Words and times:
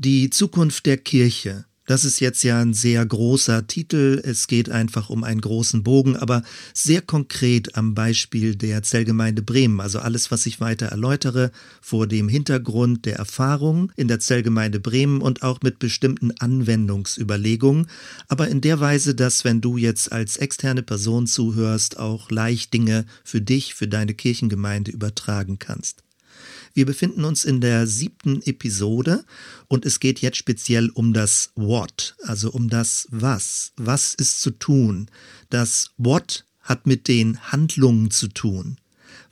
Die 0.00 0.30
Zukunft 0.30 0.86
der 0.86 0.96
Kirche. 0.96 1.64
Das 1.86 2.04
ist 2.04 2.20
jetzt 2.20 2.44
ja 2.44 2.60
ein 2.60 2.72
sehr 2.72 3.04
großer 3.04 3.66
Titel. 3.66 4.22
Es 4.22 4.46
geht 4.46 4.70
einfach 4.70 5.10
um 5.10 5.24
einen 5.24 5.40
großen 5.40 5.82
Bogen, 5.82 6.16
aber 6.16 6.44
sehr 6.72 7.02
konkret 7.02 7.74
am 7.74 7.94
Beispiel 7.94 8.54
der 8.54 8.84
Zellgemeinde 8.84 9.42
Bremen. 9.42 9.80
Also 9.80 9.98
alles, 9.98 10.30
was 10.30 10.46
ich 10.46 10.60
weiter 10.60 10.86
erläutere, 10.86 11.50
vor 11.80 12.06
dem 12.06 12.28
Hintergrund 12.28 13.06
der 13.06 13.16
Erfahrung 13.16 13.90
in 13.96 14.06
der 14.06 14.20
Zellgemeinde 14.20 14.78
Bremen 14.78 15.20
und 15.20 15.42
auch 15.42 15.62
mit 15.62 15.80
bestimmten 15.80 16.30
Anwendungsüberlegungen. 16.30 17.88
Aber 18.28 18.46
in 18.46 18.60
der 18.60 18.78
Weise, 18.78 19.16
dass 19.16 19.42
wenn 19.42 19.60
du 19.60 19.78
jetzt 19.78 20.12
als 20.12 20.36
externe 20.36 20.84
Person 20.84 21.26
zuhörst, 21.26 21.98
auch 21.98 22.30
leicht 22.30 22.72
Dinge 22.72 23.04
für 23.24 23.40
dich, 23.40 23.74
für 23.74 23.88
deine 23.88 24.14
Kirchengemeinde 24.14 24.92
übertragen 24.92 25.58
kannst. 25.58 26.04
Wir 26.78 26.86
befinden 26.86 27.24
uns 27.24 27.44
in 27.44 27.60
der 27.60 27.88
siebten 27.88 28.40
Episode 28.42 29.24
und 29.66 29.84
es 29.84 29.98
geht 29.98 30.20
jetzt 30.20 30.36
speziell 30.36 30.90
um 30.90 31.12
das 31.12 31.50
What, 31.56 32.14
also 32.22 32.52
um 32.52 32.68
das 32.68 33.08
Was. 33.10 33.72
Was 33.76 34.14
ist 34.14 34.40
zu 34.40 34.52
tun? 34.52 35.10
Das 35.50 35.90
What 35.96 36.44
hat 36.60 36.86
mit 36.86 37.08
den 37.08 37.40
Handlungen 37.50 38.12
zu 38.12 38.28
tun. 38.28 38.76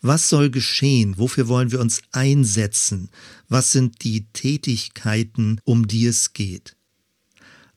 Was 0.00 0.28
soll 0.28 0.50
geschehen? 0.50 1.19
Wofür 1.19 1.46
wollen 1.46 1.70
wir 1.70 1.78
uns 1.78 2.02
einsetzen? 2.10 3.10
Was 3.48 3.70
sind 3.70 4.02
die 4.02 4.27
Tätigkeiten, 4.33 5.60
um 5.62 5.86
die 5.86 6.06
es 6.06 6.33
geht? 6.33 6.74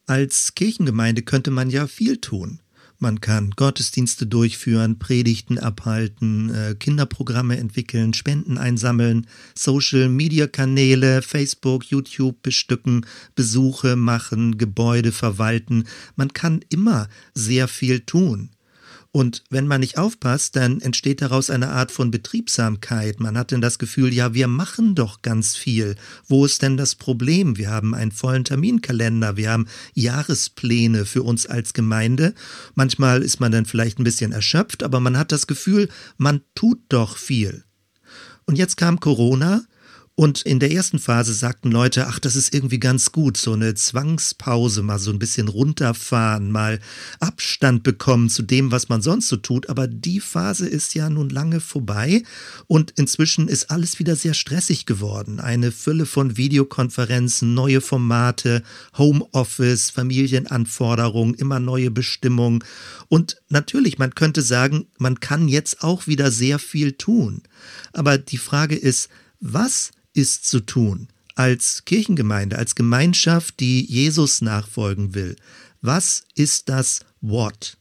Als 0.08 0.56
Kirchengemeinde 0.56 1.22
könnte 1.22 1.52
man 1.52 1.70
ja 1.70 1.86
viel 1.86 2.18
tun. 2.18 2.60
Man 3.02 3.22
kann 3.22 3.52
Gottesdienste 3.52 4.28
durchführen, 4.28 5.00
Predigten 5.00 5.58
abhalten, 5.58 6.54
äh, 6.54 6.76
Kinderprogramme 6.76 7.58
entwickeln, 7.58 8.14
Spenden 8.14 8.58
einsammeln, 8.58 9.26
Social-Media-Kanäle, 9.56 11.22
Facebook, 11.22 11.86
YouTube 11.86 12.42
bestücken, 12.42 13.06
Besuche 13.36 13.96
machen, 13.96 14.58
Gebäude 14.58 15.14
verwalten. 15.14 15.86
Man 16.18 16.34
kann 16.34 16.60
immer 16.68 17.08
sehr 17.34 17.70
viel 17.70 18.02
tun. 18.02 18.50
Und 19.12 19.44
wenn 19.50 19.66
man 19.66 19.82
nicht 19.82 19.98
aufpasst, 19.98 20.56
dann 20.56 20.82
entsteht 20.82 21.24
daraus 21.24 21.50
eine 21.50 21.70
Art 21.70 21.92
von 21.92 22.12
Betriebsamkeit. 22.12 23.20
Man 23.20 23.40
hat 23.40 23.52
dann 23.52 23.60
das 23.62 23.80
Gefühl, 23.80 24.14
ja, 24.14 24.36
wir 24.36 24.48
machen 24.48 24.94
doch 24.94 25.24
ganz 25.24 25.56
viel. 25.56 25.96
Wo 26.28 26.46
ist 26.46 26.62
denn 26.62 26.78
das 26.78 26.94
Problem? 26.94 27.58
Wir 27.58 27.72
haben 27.72 27.96
einen 27.96 28.12
vollen 28.12 28.44
Terminkalender, 28.44 29.36
wir 29.36 29.52
haben 29.52 29.68
Jahrespläne 29.96 31.06
für 31.06 31.24
uns 31.24 31.48
als 31.48 31.74
Gemeinde. 31.74 32.36
Manchmal 32.76 33.24
ist 33.24 33.40
man 33.40 33.52
dann 33.52 33.66
vielleicht 33.66 33.98
ein 33.98 34.04
bisschen 34.04 34.32
erschöpft, 34.32 34.84
aber 34.84 35.00
man 35.00 35.18
hat 35.18 35.32
das 35.32 35.48
Gefühl, 35.48 35.90
man 36.18 36.42
tut 36.54 36.80
doch 36.90 37.18
viel. 37.18 37.64
Und 38.46 38.58
jetzt 38.58 38.78
kam 38.78 39.00
Corona 39.00 39.64
und 40.20 40.42
in 40.42 40.60
der 40.60 40.74
ersten 40.74 41.00
Phase 41.00 41.34
sagten 41.34 41.72
Leute, 41.72 42.08
ach, 42.08 42.20
das 42.20 42.36
ist 42.36 42.54
irgendwie 42.54 42.78
ganz 42.78 43.14
gut, 43.14 43.38
so 43.38 43.54
eine 43.54 43.74
Zwangspause, 43.74 44.84
mal 44.84 45.00
so 45.00 45.12
ein 45.12 45.18
bisschen 45.18 45.48
runterfahren, 45.48 46.52
mal 46.52 46.82
Abstand 47.22 47.84
bekommen 47.84 48.28
zu 48.28 48.42
dem, 48.42 48.70
was 48.70 48.90
man 48.90 49.02
sonst 49.02 49.30
so 49.30 49.38
tut. 49.38 49.70
Aber 49.70 49.88
die 49.88 50.20
Phase 50.20 50.68
ist 50.68 50.94
ja 50.94 51.10
nun 51.10 51.30
lange 51.30 51.62
vorbei 51.62 52.24
und 52.68 52.92
inzwischen 52.98 53.48
ist 53.48 53.72
alles 53.72 53.98
wieder 54.00 54.18
sehr 54.18 54.34
stressig 54.34 54.86
geworden. 54.86 55.40
Eine 55.40 55.72
Fülle 55.72 56.06
von 56.06 56.36
Videokonferenzen, 56.36 57.54
neue 57.54 57.80
Formate, 57.80 58.62
Homeoffice, 58.98 59.90
Familienanforderungen, 59.90 61.34
immer 61.36 61.62
neue 61.62 61.92
Bestimmungen. 61.92 62.62
Und 63.08 63.38
natürlich, 63.48 64.00
man 64.00 64.14
könnte 64.16 64.42
sagen, 64.42 64.88
man 64.98 65.22
kann 65.22 65.48
jetzt 65.48 65.82
auch 65.82 66.08
wieder 66.08 66.30
sehr 66.30 66.60
viel 66.60 66.92
tun. 66.92 67.42
Aber 67.94 68.18
die 68.18 68.38
Frage 68.38 68.76
ist, 68.76 69.08
was 69.40 69.92
ist 70.20 70.46
zu 70.46 70.60
tun 70.60 71.08
als 71.36 71.86
Kirchengemeinde, 71.86 72.58
als 72.58 72.76
Gemeinschaft, 72.76 73.62
die 73.62 73.86
Jesus 73.86 74.42
nachfolgen 74.42 75.16
will? 75.16 75.38
Was 75.82 76.26
ist 76.36 76.68
das 76.68 77.00
What? 77.22 77.78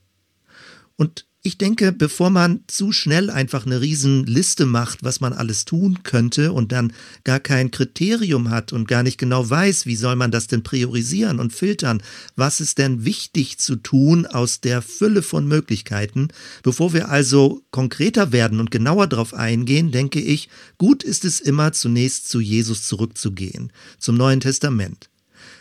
Und 0.97 1.27
ich 1.43 1.57
denke, 1.57 1.93
bevor 1.93 2.31
man 2.31 2.65
zu 2.67 2.91
schnell 2.91 3.31
einfach 3.31 3.65
eine 3.65 3.81
Riesenliste 3.81 4.67
macht, 4.67 5.05
was 5.05 5.21
man 5.21 5.33
alles 5.33 5.65
tun 5.65 6.03
könnte 6.03 6.53
und 6.53 6.73
dann 6.73 6.93
gar 7.23 7.39
kein 7.39 7.71
Kriterium 7.71 8.51
hat 8.51 8.73
und 8.73 8.89
gar 8.89 9.05
nicht 9.05 9.19
genau 9.19 9.49
weiß, 9.49 9.87
wie 9.87 9.95
soll 9.95 10.17
man 10.17 10.33
das 10.33 10.49
denn 10.49 10.65
priorisieren 10.65 11.39
und 11.39 11.53
filtern, 11.53 12.03
was 12.35 12.61
ist 12.61 12.79
denn 12.79 13.05
wichtig 13.05 13.59
zu 13.59 13.77
tun 13.77 14.27
aus 14.27 14.61
der 14.61 14.83
Fülle 14.83 15.23
von 15.23 15.47
Möglichkeiten, 15.47 16.29
bevor 16.65 16.93
wir 16.93 17.09
also 17.09 17.63
konkreter 17.71 18.33
werden 18.33 18.59
und 18.59 18.73
genauer 18.73 19.07
darauf 19.07 19.33
eingehen, 19.33 19.93
denke 19.93 20.21
ich, 20.21 20.49
gut 20.77 21.05
ist 21.05 21.25
es 21.25 21.39
immer 21.39 21.73
zunächst 21.73 22.29
zu 22.29 22.41
Jesus 22.41 22.83
zurückzugehen, 22.83 23.73
zum 23.99 24.17
Neuen 24.17 24.41
Testament. 24.41 25.09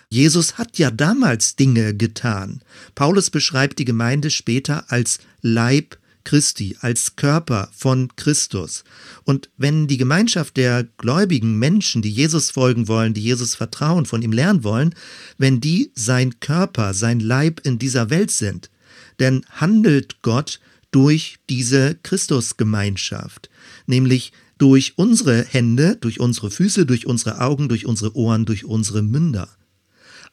Jesus 0.10 0.58
hat 0.58 0.78
ja 0.78 0.90
damals 0.90 1.56
Dinge 1.56 1.94
getan. 1.94 2.62
Paulus 2.96 3.30
beschreibt 3.30 3.80
die 3.80 3.86
Gemeinde 3.86 4.30
später 4.30 4.86
als 4.92 5.20
Leib 5.42 5.98
Christi, 6.24 6.76
als 6.82 7.16
Körper 7.16 7.70
von 7.74 8.10
Christus. 8.18 8.84
Und 9.24 9.50
wenn 9.58 9.88
die 9.88 9.98
Gemeinschaft 9.98 10.58
der 10.58 10.86
gläubigen 10.98 11.58
Menschen, 11.58 12.02
die 12.02 12.12
Jesus 12.12 12.52
folgen 12.52 12.90
wollen, 12.90 13.14
die 13.14 13.22
Jesus 13.22 13.56
vertrauen, 13.56 14.06
von 14.06 14.22
ihm 14.22 14.34
lernen 14.34 14.66
wollen, 14.66 14.94
wenn 15.38 15.62
die 15.62 15.92
sein 15.96 16.40
Körper, 16.42 16.94
sein 16.94 17.22
Leib 17.22 17.62
in 17.64 17.80
dieser 17.80 18.10
Welt 18.10 18.32
sind, 18.32 18.70
dann 19.18 19.46
handelt 19.52 20.22
Gott 20.22 20.60
durch 20.92 21.38
diese 21.50 21.96
Christusgemeinschaft, 22.04 23.50
nämlich 23.86 24.34
durch 24.58 24.98
unsere 24.98 25.44
Hände, 25.44 25.96
durch 25.96 26.20
unsere 26.20 26.52
Füße, 26.52 26.86
durch 26.86 27.06
unsere 27.06 27.40
Augen, 27.40 27.70
durch 27.70 27.86
unsere 27.86 28.16
Ohren, 28.18 28.46
durch 28.46 28.66
unsere 28.66 29.02
Münder. 29.02 29.48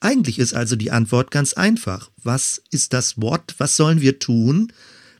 Eigentlich 0.00 0.38
ist 0.38 0.54
also 0.54 0.76
die 0.76 0.90
Antwort 0.90 1.30
ganz 1.30 1.54
einfach. 1.54 2.10
Was 2.22 2.62
ist 2.70 2.92
das 2.92 3.20
Wort? 3.20 3.54
Was 3.58 3.76
sollen 3.76 4.00
wir 4.00 4.18
tun? 4.18 4.72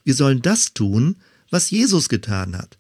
Wir 0.05 0.15
sollen 0.15 0.43
das 0.43 0.75
tun, 0.75 1.17
was 1.51 1.71
Jesus 1.71 2.09
getan 2.09 2.57
hat. 2.57 2.79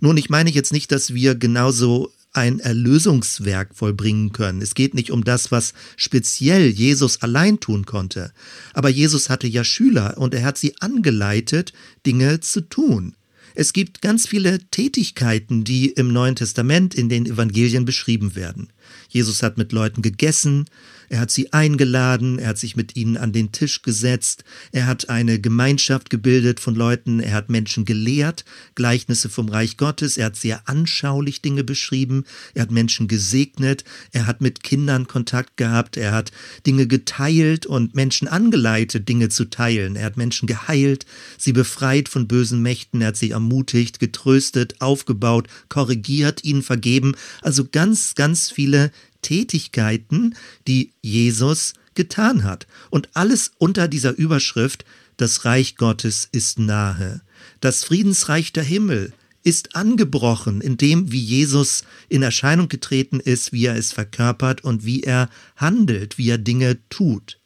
Nun, 0.00 0.16
ich 0.16 0.30
meine 0.30 0.50
jetzt 0.50 0.72
nicht, 0.72 0.92
dass 0.92 1.14
wir 1.14 1.34
genauso 1.34 2.12
ein 2.32 2.60
Erlösungswerk 2.60 3.74
vollbringen 3.74 4.32
können. 4.32 4.62
Es 4.62 4.74
geht 4.74 4.94
nicht 4.94 5.10
um 5.10 5.22
das, 5.22 5.52
was 5.52 5.74
speziell 5.96 6.68
Jesus 6.68 7.20
allein 7.20 7.60
tun 7.60 7.84
konnte. 7.84 8.32
Aber 8.72 8.88
Jesus 8.88 9.28
hatte 9.28 9.46
ja 9.46 9.64
Schüler 9.64 10.16
und 10.16 10.32
er 10.32 10.44
hat 10.44 10.56
sie 10.56 10.74
angeleitet, 10.80 11.72
Dinge 12.06 12.40
zu 12.40 12.62
tun. 12.62 13.14
Es 13.54 13.74
gibt 13.74 14.00
ganz 14.00 14.26
viele 14.26 14.60
Tätigkeiten, 14.70 15.62
die 15.64 15.90
im 15.90 16.10
Neuen 16.10 16.36
Testament 16.36 16.94
in 16.94 17.10
den 17.10 17.26
Evangelien 17.26 17.84
beschrieben 17.84 18.34
werden. 18.34 18.68
Jesus 19.10 19.42
hat 19.42 19.58
mit 19.58 19.72
Leuten 19.72 20.00
gegessen, 20.00 20.64
er 21.12 21.20
hat 21.20 21.30
sie 21.30 21.52
eingeladen, 21.52 22.38
er 22.38 22.48
hat 22.48 22.58
sich 22.58 22.74
mit 22.74 22.96
ihnen 22.96 23.18
an 23.18 23.32
den 23.32 23.52
Tisch 23.52 23.82
gesetzt, 23.82 24.44
er 24.72 24.86
hat 24.86 25.10
eine 25.10 25.38
Gemeinschaft 25.38 26.08
gebildet 26.08 26.58
von 26.58 26.74
Leuten, 26.74 27.20
er 27.20 27.34
hat 27.34 27.50
Menschen 27.50 27.84
gelehrt, 27.84 28.46
Gleichnisse 28.76 29.28
vom 29.28 29.50
Reich 29.50 29.76
Gottes, 29.76 30.16
er 30.16 30.26
hat 30.26 30.36
sehr 30.36 30.66
anschaulich 30.70 31.42
Dinge 31.42 31.64
beschrieben, 31.64 32.24
er 32.54 32.62
hat 32.62 32.70
Menschen 32.70 33.08
gesegnet, 33.08 33.84
er 34.12 34.26
hat 34.26 34.40
mit 34.40 34.62
Kindern 34.62 35.06
Kontakt 35.06 35.58
gehabt, 35.58 35.98
er 35.98 36.12
hat 36.12 36.32
Dinge 36.66 36.86
geteilt 36.86 37.66
und 37.66 37.94
Menschen 37.94 38.26
angeleitet, 38.26 39.06
Dinge 39.06 39.28
zu 39.28 39.44
teilen, 39.44 39.96
er 39.96 40.06
hat 40.06 40.16
Menschen 40.16 40.46
geheilt, 40.46 41.04
sie 41.36 41.52
befreit 41.52 42.08
von 42.08 42.26
bösen 42.26 42.62
Mächten, 42.62 43.02
er 43.02 43.08
hat 43.08 43.18
sie 43.18 43.32
ermutigt, 43.32 43.98
getröstet, 43.98 44.80
aufgebaut, 44.80 45.46
korrigiert, 45.68 46.42
ihnen 46.42 46.62
vergeben, 46.62 47.12
also 47.42 47.66
ganz, 47.70 48.14
ganz 48.14 48.50
viele 48.50 48.90
Tätigkeiten, 49.22 50.34
die 50.66 50.92
Jesus 51.00 51.74
getan 51.94 52.44
hat. 52.44 52.66
Und 52.90 53.08
alles 53.14 53.52
unter 53.58 53.88
dieser 53.88 54.16
Überschrift, 54.16 54.84
das 55.16 55.44
Reich 55.44 55.76
Gottes 55.76 56.28
ist 56.32 56.58
nahe. 56.58 57.22
Das 57.60 57.84
Friedensreich 57.84 58.52
der 58.52 58.64
Himmel 58.64 59.12
ist 59.44 59.74
angebrochen 59.74 60.60
in 60.60 60.76
dem, 60.76 61.10
wie 61.10 61.20
Jesus 61.20 61.84
in 62.08 62.22
Erscheinung 62.22 62.68
getreten 62.68 63.20
ist, 63.20 63.52
wie 63.52 63.66
er 63.66 63.76
es 63.76 63.92
verkörpert 63.92 64.62
und 64.64 64.84
wie 64.84 65.02
er 65.02 65.28
handelt, 65.56 66.18
wie 66.18 66.28
er 66.30 66.38
Dinge 66.38 66.78
tut. 66.88 67.38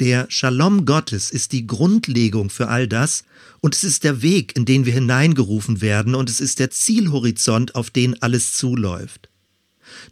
Der 0.00 0.26
Shalom 0.30 0.84
Gottes 0.84 1.30
ist 1.30 1.52
die 1.52 1.66
Grundlegung 1.66 2.50
für 2.50 2.68
all 2.68 2.88
das 2.88 3.24
und 3.60 3.74
es 3.74 3.84
ist 3.84 4.04
der 4.04 4.22
Weg, 4.22 4.56
in 4.56 4.64
den 4.64 4.86
wir 4.86 4.92
hineingerufen 4.92 5.80
werden 5.80 6.14
und 6.14 6.30
es 6.30 6.40
ist 6.40 6.58
der 6.58 6.70
Zielhorizont, 6.70 7.74
auf 7.74 7.90
den 7.90 8.20
alles 8.22 8.54
zuläuft. 8.54 9.28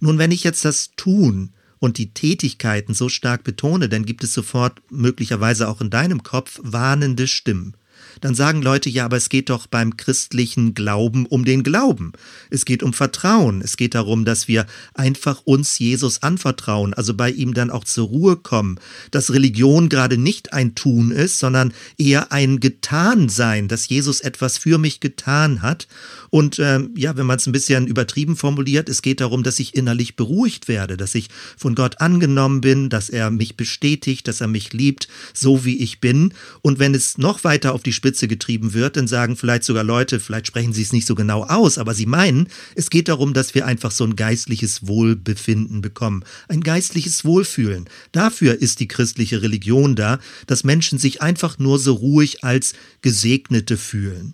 Nun, 0.00 0.18
wenn 0.18 0.30
ich 0.30 0.44
jetzt 0.44 0.64
das 0.64 0.90
Tun 0.96 1.50
und 1.78 1.98
die 1.98 2.12
Tätigkeiten 2.12 2.94
so 2.94 3.08
stark 3.08 3.44
betone, 3.44 3.88
dann 3.88 4.04
gibt 4.04 4.22
es 4.22 4.34
sofort 4.34 4.80
möglicherweise 4.90 5.68
auch 5.68 5.80
in 5.80 5.90
deinem 5.90 6.22
Kopf 6.22 6.60
warnende 6.62 7.26
Stimmen. 7.26 7.74
Dann 8.20 8.34
sagen 8.34 8.62
Leute, 8.62 8.90
ja, 8.90 9.04
aber 9.04 9.16
es 9.16 9.28
geht 9.28 9.50
doch 9.50 9.66
beim 9.66 9.96
christlichen 9.96 10.74
Glauben 10.74 11.26
um 11.26 11.44
den 11.44 11.62
Glauben. 11.62 12.12
Es 12.50 12.64
geht 12.64 12.82
um 12.82 12.92
Vertrauen. 12.92 13.62
Es 13.62 13.76
geht 13.76 13.94
darum, 13.94 14.24
dass 14.24 14.48
wir 14.48 14.66
einfach 14.94 15.42
uns 15.44 15.78
Jesus 15.78 16.22
anvertrauen, 16.22 16.94
also 16.94 17.14
bei 17.14 17.30
ihm 17.30 17.54
dann 17.54 17.70
auch 17.70 17.84
zur 17.84 18.08
Ruhe 18.08 18.36
kommen, 18.36 18.78
dass 19.10 19.32
Religion 19.32 19.88
gerade 19.88 20.18
nicht 20.18 20.52
ein 20.52 20.74
Tun 20.74 21.10
ist, 21.10 21.38
sondern 21.38 21.72
eher 21.98 22.32
ein 22.32 22.60
Getansein, 22.60 23.68
dass 23.68 23.88
Jesus 23.88 24.20
etwas 24.20 24.58
für 24.58 24.78
mich 24.78 25.00
getan 25.00 25.62
hat. 25.62 25.88
Und 26.30 26.58
ähm, 26.58 26.90
ja, 26.96 27.16
wenn 27.16 27.26
man 27.26 27.38
es 27.38 27.46
ein 27.46 27.52
bisschen 27.52 27.86
übertrieben 27.86 28.36
formuliert, 28.36 28.88
es 28.88 29.02
geht 29.02 29.20
darum, 29.20 29.42
dass 29.42 29.58
ich 29.58 29.74
innerlich 29.74 30.16
beruhigt 30.16 30.68
werde, 30.68 30.96
dass 30.96 31.14
ich 31.14 31.28
von 31.56 31.74
Gott 31.74 32.00
angenommen 32.00 32.60
bin, 32.60 32.88
dass 32.88 33.08
er 33.08 33.30
mich 33.30 33.56
bestätigt, 33.56 34.28
dass 34.28 34.40
er 34.40 34.48
mich 34.48 34.72
liebt, 34.72 35.08
so 35.34 35.64
wie 35.64 35.78
ich 35.78 36.00
bin. 36.00 36.34
Und 36.62 36.78
wenn 36.78 36.94
es 36.94 37.18
noch 37.18 37.44
weiter 37.44 37.74
auf 37.74 37.82
die 37.82 37.92
Spitze 38.00 38.28
getrieben 38.28 38.72
wird, 38.72 38.96
dann 38.96 39.06
sagen 39.06 39.36
vielleicht 39.36 39.64
sogar 39.64 39.84
Leute, 39.84 40.20
vielleicht 40.20 40.46
sprechen 40.46 40.72
sie 40.72 40.80
es 40.80 40.94
nicht 40.94 41.06
so 41.06 41.14
genau 41.14 41.44
aus, 41.44 41.76
aber 41.76 41.92
sie 41.92 42.06
meinen, 42.06 42.48
es 42.74 42.88
geht 42.88 43.08
darum, 43.08 43.34
dass 43.34 43.54
wir 43.54 43.66
einfach 43.66 43.90
so 43.90 44.04
ein 44.04 44.16
geistliches 44.16 44.86
Wohlbefinden 44.86 45.82
bekommen, 45.82 46.24
ein 46.48 46.62
geistliches 46.62 47.26
Wohlfühlen. 47.26 47.90
Dafür 48.12 48.58
ist 48.58 48.80
die 48.80 48.88
christliche 48.88 49.42
Religion 49.42 49.96
da, 49.96 50.18
dass 50.46 50.64
Menschen 50.64 50.98
sich 50.98 51.20
einfach 51.20 51.58
nur 51.58 51.78
so 51.78 51.92
ruhig 51.92 52.42
als 52.42 52.72
Gesegnete 53.02 53.76
fühlen. 53.76 54.32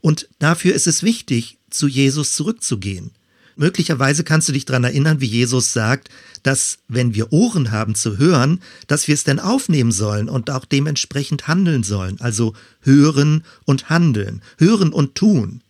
Und 0.00 0.28
dafür 0.38 0.72
ist 0.72 0.86
es 0.86 1.02
wichtig, 1.02 1.58
zu 1.70 1.88
Jesus 1.88 2.36
zurückzugehen. 2.36 3.10
Möglicherweise 3.56 4.24
kannst 4.24 4.48
du 4.48 4.52
dich 4.52 4.64
daran 4.64 4.84
erinnern, 4.84 5.20
wie 5.20 5.26
Jesus 5.26 5.72
sagt, 5.72 6.08
dass 6.42 6.78
wenn 6.88 7.14
wir 7.14 7.32
Ohren 7.32 7.70
haben 7.70 7.94
zu 7.94 8.18
hören, 8.18 8.60
dass 8.86 9.08
wir 9.08 9.14
es 9.14 9.24
denn 9.24 9.40
aufnehmen 9.40 9.92
sollen 9.92 10.28
und 10.28 10.50
auch 10.50 10.64
dementsprechend 10.64 11.48
handeln 11.48 11.82
sollen. 11.82 12.20
Also 12.20 12.54
hören 12.80 13.44
und 13.64 13.88
handeln, 13.90 14.42
hören 14.58 14.92
und 14.92 15.14
tun. 15.14 15.62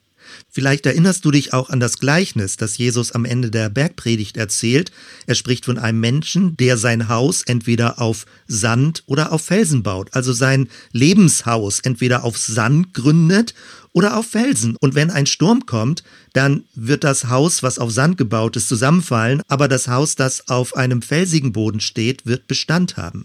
Vielleicht 0.50 0.86
erinnerst 0.86 1.24
du 1.24 1.30
dich 1.30 1.52
auch 1.52 1.70
an 1.70 1.80
das 1.80 1.98
Gleichnis, 1.98 2.56
das 2.56 2.78
Jesus 2.78 3.12
am 3.12 3.24
Ende 3.24 3.50
der 3.50 3.68
Bergpredigt 3.68 4.36
erzählt. 4.36 4.90
Er 5.26 5.34
spricht 5.34 5.64
von 5.64 5.78
einem 5.78 6.00
Menschen, 6.00 6.56
der 6.56 6.76
sein 6.76 7.08
Haus 7.08 7.42
entweder 7.42 8.00
auf 8.00 8.26
Sand 8.46 9.02
oder 9.06 9.32
auf 9.32 9.42
Felsen 9.42 9.82
baut, 9.82 10.10
also 10.12 10.32
sein 10.32 10.68
Lebenshaus 10.92 11.80
entweder 11.80 12.24
auf 12.24 12.38
Sand 12.38 12.94
gründet 12.94 13.54
oder 13.94 14.18
auf 14.18 14.26
Felsen. 14.26 14.76
Und 14.76 14.94
wenn 14.94 15.10
ein 15.10 15.24
Sturm 15.24 15.64
kommt, 15.64 16.02
dann 16.34 16.64
wird 16.74 17.04
das 17.04 17.28
Haus, 17.28 17.62
was 17.62 17.78
auf 17.78 17.90
Sand 17.90 18.18
gebaut 18.18 18.56
ist, 18.56 18.68
zusammenfallen, 18.68 19.40
aber 19.48 19.68
das 19.68 19.88
Haus, 19.88 20.16
das 20.16 20.48
auf 20.48 20.76
einem 20.76 21.00
felsigen 21.00 21.52
Boden 21.52 21.80
steht, 21.80 22.26
wird 22.26 22.46
Bestand 22.46 22.98
haben. 22.98 23.24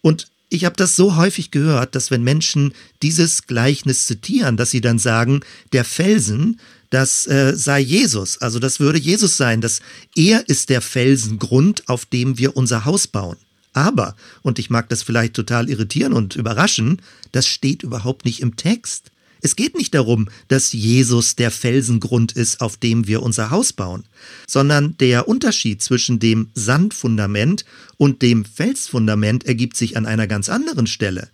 Und 0.00 0.26
ich 0.48 0.64
habe 0.64 0.76
das 0.76 0.96
so 0.96 1.16
häufig 1.16 1.50
gehört, 1.50 1.94
dass 1.94 2.10
wenn 2.10 2.22
Menschen 2.22 2.74
dieses 3.02 3.46
Gleichnis 3.46 4.06
zitieren, 4.06 4.56
dass 4.56 4.70
sie 4.70 4.80
dann 4.80 4.98
sagen, 4.98 5.40
der 5.72 5.84
Felsen, 5.84 6.60
das 6.90 7.26
äh, 7.26 7.54
sei 7.56 7.80
Jesus, 7.80 8.38
also 8.38 8.58
das 8.58 8.80
würde 8.80 8.98
Jesus 8.98 9.36
sein, 9.36 9.60
dass 9.60 9.80
er 10.14 10.48
ist 10.48 10.70
der 10.70 10.80
Felsengrund, 10.80 11.88
auf 11.88 12.06
dem 12.06 12.38
wir 12.38 12.56
unser 12.56 12.84
Haus 12.84 13.06
bauen. 13.06 13.36
Aber, 13.72 14.14
und 14.42 14.58
ich 14.58 14.70
mag 14.70 14.88
das 14.88 15.02
vielleicht 15.02 15.34
total 15.34 15.68
irritieren 15.68 16.12
und 16.12 16.36
überraschen, 16.36 17.02
das 17.32 17.48
steht 17.48 17.82
überhaupt 17.82 18.24
nicht 18.24 18.40
im 18.40 18.56
Text. 18.56 19.10
Es 19.44 19.56
geht 19.56 19.76
nicht 19.76 19.92
darum, 19.92 20.30
dass 20.48 20.72
Jesus 20.72 21.36
der 21.36 21.50
Felsengrund 21.50 22.32
ist, 22.32 22.62
auf 22.62 22.78
dem 22.78 23.06
wir 23.06 23.22
unser 23.22 23.50
Haus 23.50 23.74
bauen, 23.74 24.04
sondern 24.48 24.96
der 24.96 25.28
Unterschied 25.28 25.82
zwischen 25.82 26.18
dem 26.18 26.48
Sandfundament 26.54 27.66
und 27.98 28.22
dem 28.22 28.46
Felsfundament 28.46 29.44
ergibt 29.44 29.76
sich 29.76 29.98
an 29.98 30.06
einer 30.06 30.26
ganz 30.26 30.48
anderen 30.48 30.86
Stelle. 30.86 31.28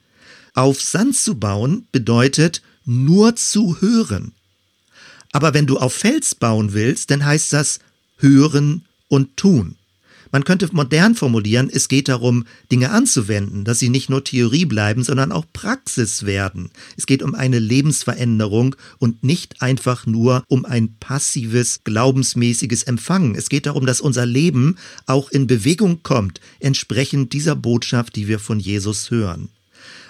Auf 0.55 0.83
Sand 0.83 1.15
zu 1.15 1.37
bauen 1.37 1.87
bedeutet 1.93 2.63
nur 2.85 3.37
zu 3.37 3.81
hören. 3.81 4.33
Aber 5.31 5.55
wenn 5.55 5.69
du 5.69 5.79
auf 5.79 5.95
Fels 5.95 6.35
bauen 6.35 6.73
willst, 6.73 7.13
dann 7.13 7.25
heißt 7.25 7.53
das 7.53 7.79
hören 8.17 8.87
und 9.07 9.37
tun. 9.37 9.77
Man 10.33 10.45
könnte 10.45 10.69
modern 10.73 11.15
formulieren, 11.15 11.69
es 11.73 11.89
geht 11.89 12.09
darum, 12.09 12.45
Dinge 12.71 12.91
anzuwenden, 12.91 13.65
dass 13.65 13.81
sie 13.81 13.89
nicht 13.89 14.11
nur 14.11 14.23
Theorie 14.23 14.65
bleiben, 14.65 15.03
sondern 15.03 15.33
auch 15.33 15.45
Praxis 15.53 16.25
werden. 16.25 16.71
Es 16.97 17.07
geht 17.07 17.23
um 17.23 17.35
eine 17.35 17.59
Lebensveränderung 17.59 18.77
und 18.99 19.25
nicht 19.25 19.61
einfach 19.61 20.07
nur 20.07 20.45
um 20.47 20.65
ein 20.65 20.95
passives, 21.01 21.81
glaubensmäßiges 21.85 22.85
Empfangen. 22.85 23.35
Es 23.35 23.49
geht 23.49 23.67
darum, 23.67 23.87
dass 23.87 24.01
unser 24.01 24.27
Leben 24.27 24.77
auch 25.07 25.31
in 25.31 25.47
Bewegung 25.47 26.03
kommt, 26.03 26.41
entsprechend 26.61 27.33
dieser 27.33 27.57
Botschaft, 27.57 28.15
die 28.15 28.29
wir 28.29 28.39
von 28.39 28.61
Jesus 28.61 29.11
hören. 29.11 29.49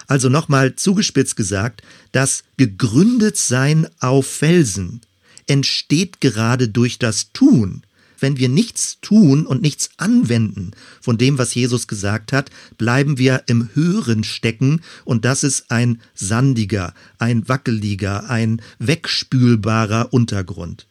Also 0.07 0.29
nochmal 0.29 0.75
zugespitzt 0.75 1.35
gesagt, 1.35 1.81
das 2.11 2.43
Gegründetsein 2.57 3.87
auf 3.99 4.27
Felsen 4.27 5.01
entsteht 5.47 6.21
gerade 6.21 6.67
durch 6.67 6.99
das 6.99 7.31
Tun, 7.33 7.83
wenn 8.21 8.37
wir 8.37 8.49
nichts 8.49 8.99
tun 9.01 9.45
und 9.45 9.61
nichts 9.61 9.89
anwenden 9.97 10.71
von 11.01 11.17
dem, 11.17 11.37
was 11.37 11.53
Jesus 11.53 11.87
gesagt 11.87 12.33
hat, 12.33 12.49
bleiben 12.77 13.17
wir 13.17 13.43
im 13.47 13.69
Hören 13.73 14.23
stecken 14.23 14.81
und 15.05 15.25
das 15.25 15.43
ist 15.43 15.71
ein 15.71 16.01
sandiger, 16.13 16.93
ein 17.17 17.47
wackeliger, 17.47 18.29
ein 18.29 18.61
wegspülbarer 18.79 20.13
Untergrund. 20.13 20.87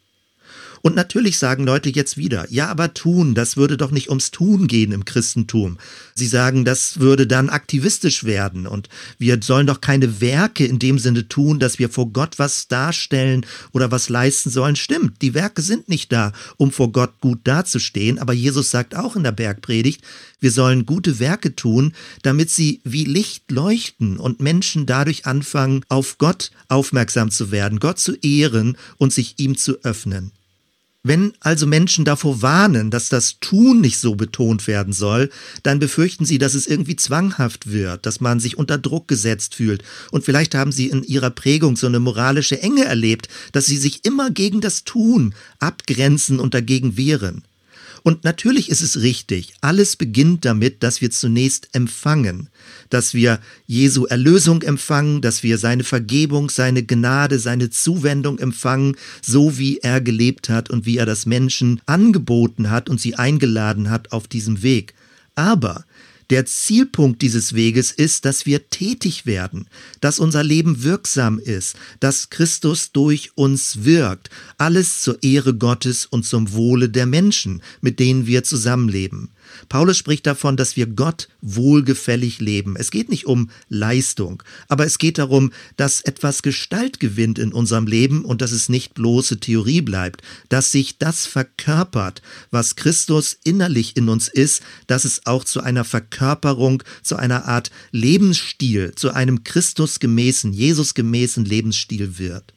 Und 0.81 0.95
natürlich 0.95 1.37
sagen 1.37 1.65
Leute 1.65 1.89
jetzt 1.89 2.17
wieder, 2.17 2.45
ja, 2.49 2.67
aber 2.67 2.93
tun, 2.93 3.35
das 3.35 3.55
würde 3.57 3.77
doch 3.77 3.91
nicht 3.91 4.09
ums 4.09 4.31
Tun 4.31 4.67
gehen 4.67 4.91
im 4.91 5.05
Christentum. 5.05 5.77
Sie 6.15 6.27
sagen, 6.27 6.65
das 6.65 6.99
würde 6.99 7.27
dann 7.27 7.49
aktivistisch 7.49 8.23
werden 8.23 8.65
und 8.65 8.89
wir 9.19 9.39
sollen 9.41 9.67
doch 9.67 9.81
keine 9.81 10.21
Werke 10.21 10.65
in 10.65 10.79
dem 10.79 10.97
Sinne 10.97 11.27
tun, 11.27 11.59
dass 11.59 11.77
wir 11.77 11.89
vor 11.89 12.11
Gott 12.11 12.39
was 12.39 12.67
darstellen 12.67 13.45
oder 13.71 13.91
was 13.91 14.09
leisten 14.09 14.49
sollen. 14.49 14.75
Stimmt, 14.75 15.21
die 15.21 15.33
Werke 15.33 15.61
sind 15.61 15.87
nicht 15.87 16.11
da, 16.11 16.31
um 16.57 16.71
vor 16.71 16.91
Gott 16.91 17.21
gut 17.21 17.39
dazustehen, 17.43 18.17
aber 18.17 18.33
Jesus 18.33 18.71
sagt 18.71 18.95
auch 18.95 19.15
in 19.15 19.23
der 19.23 19.31
Bergpredigt, 19.31 20.01
wir 20.39 20.51
sollen 20.51 20.87
gute 20.87 21.19
Werke 21.19 21.55
tun, 21.55 21.93
damit 22.23 22.49
sie 22.49 22.81
wie 22.83 23.05
Licht 23.05 23.51
leuchten 23.51 24.17
und 24.17 24.39
Menschen 24.39 24.87
dadurch 24.87 25.27
anfangen, 25.27 25.85
auf 25.87 26.17
Gott 26.17 26.49
aufmerksam 26.67 27.29
zu 27.29 27.51
werden, 27.51 27.79
Gott 27.79 27.99
zu 27.99 28.15
ehren 28.15 28.75
und 28.97 29.13
sich 29.13 29.35
ihm 29.37 29.55
zu 29.55 29.83
öffnen. 29.83 30.31
Wenn 31.03 31.33
also 31.39 31.65
Menschen 31.65 32.05
davor 32.05 32.43
warnen, 32.43 32.91
dass 32.91 33.09
das 33.09 33.39
Tun 33.39 33.81
nicht 33.81 33.97
so 33.97 34.13
betont 34.13 34.67
werden 34.67 34.93
soll, 34.93 35.31
dann 35.63 35.79
befürchten 35.79 36.25
sie, 36.25 36.37
dass 36.37 36.53
es 36.53 36.67
irgendwie 36.67 36.95
zwanghaft 36.95 37.71
wird, 37.71 38.05
dass 38.05 38.21
man 38.21 38.39
sich 38.39 38.55
unter 38.59 38.77
Druck 38.77 39.07
gesetzt 39.07 39.55
fühlt. 39.55 39.83
Und 40.11 40.23
vielleicht 40.23 40.53
haben 40.53 40.71
sie 40.71 40.89
in 40.89 41.01
ihrer 41.01 41.31
Prägung 41.31 41.75
so 41.75 41.87
eine 41.87 41.99
moralische 41.99 42.61
Enge 42.61 42.85
erlebt, 42.85 43.29
dass 43.51 43.65
sie 43.65 43.77
sich 43.77 44.05
immer 44.05 44.29
gegen 44.29 44.61
das 44.61 44.83
Tun 44.83 45.33
abgrenzen 45.57 46.39
und 46.39 46.53
dagegen 46.53 46.97
wehren. 46.97 47.43
Und 48.03 48.23
natürlich 48.23 48.69
ist 48.69 48.81
es 48.81 49.01
richtig, 49.01 49.53
alles 49.61 49.95
beginnt 49.95 50.43
damit, 50.45 50.81
dass 50.81 51.01
wir 51.01 51.11
zunächst 51.11 51.69
empfangen, 51.73 52.49
dass 52.89 53.13
wir 53.13 53.39
Jesu 53.67 54.05
Erlösung 54.05 54.63
empfangen, 54.63 55.21
dass 55.21 55.43
wir 55.43 55.57
seine 55.57 55.83
Vergebung, 55.83 56.49
seine 56.49 56.83
Gnade, 56.83 57.37
seine 57.37 57.69
Zuwendung 57.69 58.39
empfangen, 58.39 58.95
so 59.21 59.57
wie 59.57 59.77
er 59.79 60.01
gelebt 60.01 60.49
hat 60.49 60.69
und 60.69 60.85
wie 60.85 60.97
er 60.97 61.05
das 61.05 61.25
Menschen 61.25 61.79
angeboten 61.85 62.71
hat 62.71 62.89
und 62.89 62.99
sie 62.99 63.15
eingeladen 63.15 63.89
hat 63.89 64.11
auf 64.11 64.27
diesem 64.27 64.63
Weg. 64.63 64.95
Aber 65.35 65.85
der 66.31 66.45
Zielpunkt 66.45 67.21
dieses 67.21 67.53
Weges 67.53 67.91
ist, 67.91 68.23
dass 68.23 68.45
wir 68.45 68.69
tätig 68.69 69.25
werden, 69.25 69.67
dass 69.99 70.17
unser 70.17 70.43
Leben 70.43 70.81
wirksam 70.83 71.37
ist, 71.37 71.75
dass 71.99 72.29
Christus 72.29 72.93
durch 72.93 73.31
uns 73.35 73.83
wirkt, 73.83 74.29
alles 74.57 75.01
zur 75.01 75.21
Ehre 75.21 75.53
Gottes 75.53 76.05
und 76.05 76.25
zum 76.25 76.53
Wohle 76.53 76.87
der 76.87 77.05
Menschen, 77.05 77.61
mit 77.81 77.99
denen 77.99 78.27
wir 78.27 78.45
zusammenleben. 78.45 79.29
Paulus 79.69 79.97
spricht 79.97 80.25
davon, 80.27 80.57
dass 80.57 80.75
wir 80.75 80.87
Gott 80.87 81.27
wohlgefällig 81.41 82.39
leben. 82.39 82.75
Es 82.77 82.91
geht 82.91 83.09
nicht 83.09 83.25
um 83.25 83.49
Leistung, 83.69 84.43
aber 84.67 84.85
es 84.85 84.97
geht 84.97 85.17
darum, 85.17 85.51
dass 85.77 86.01
etwas 86.01 86.41
Gestalt 86.41 86.99
gewinnt 86.99 87.39
in 87.39 87.53
unserem 87.53 87.87
Leben 87.87 88.25
und 88.25 88.41
dass 88.41 88.51
es 88.51 88.69
nicht 88.69 88.93
bloße 88.93 89.39
Theorie 89.39 89.81
bleibt, 89.81 90.21
dass 90.49 90.71
sich 90.71 90.97
das 90.97 91.25
verkörpert, 91.25 92.21
was 92.51 92.75
Christus 92.75 93.37
innerlich 93.43 93.97
in 93.97 94.09
uns 94.09 94.27
ist, 94.27 94.61
dass 94.87 95.05
es 95.05 95.25
auch 95.25 95.43
zu 95.43 95.61
einer 95.61 95.83
Verkörperung, 95.83 96.83
zu 97.03 97.15
einer 97.15 97.45
Art 97.45 97.71
Lebensstil, 97.91 98.93
zu 98.95 99.11
einem 99.13 99.43
Christusgemäßen, 99.43 100.53
Jesusgemäßen 100.53 101.45
Lebensstil 101.45 102.17
wird. 102.17 102.53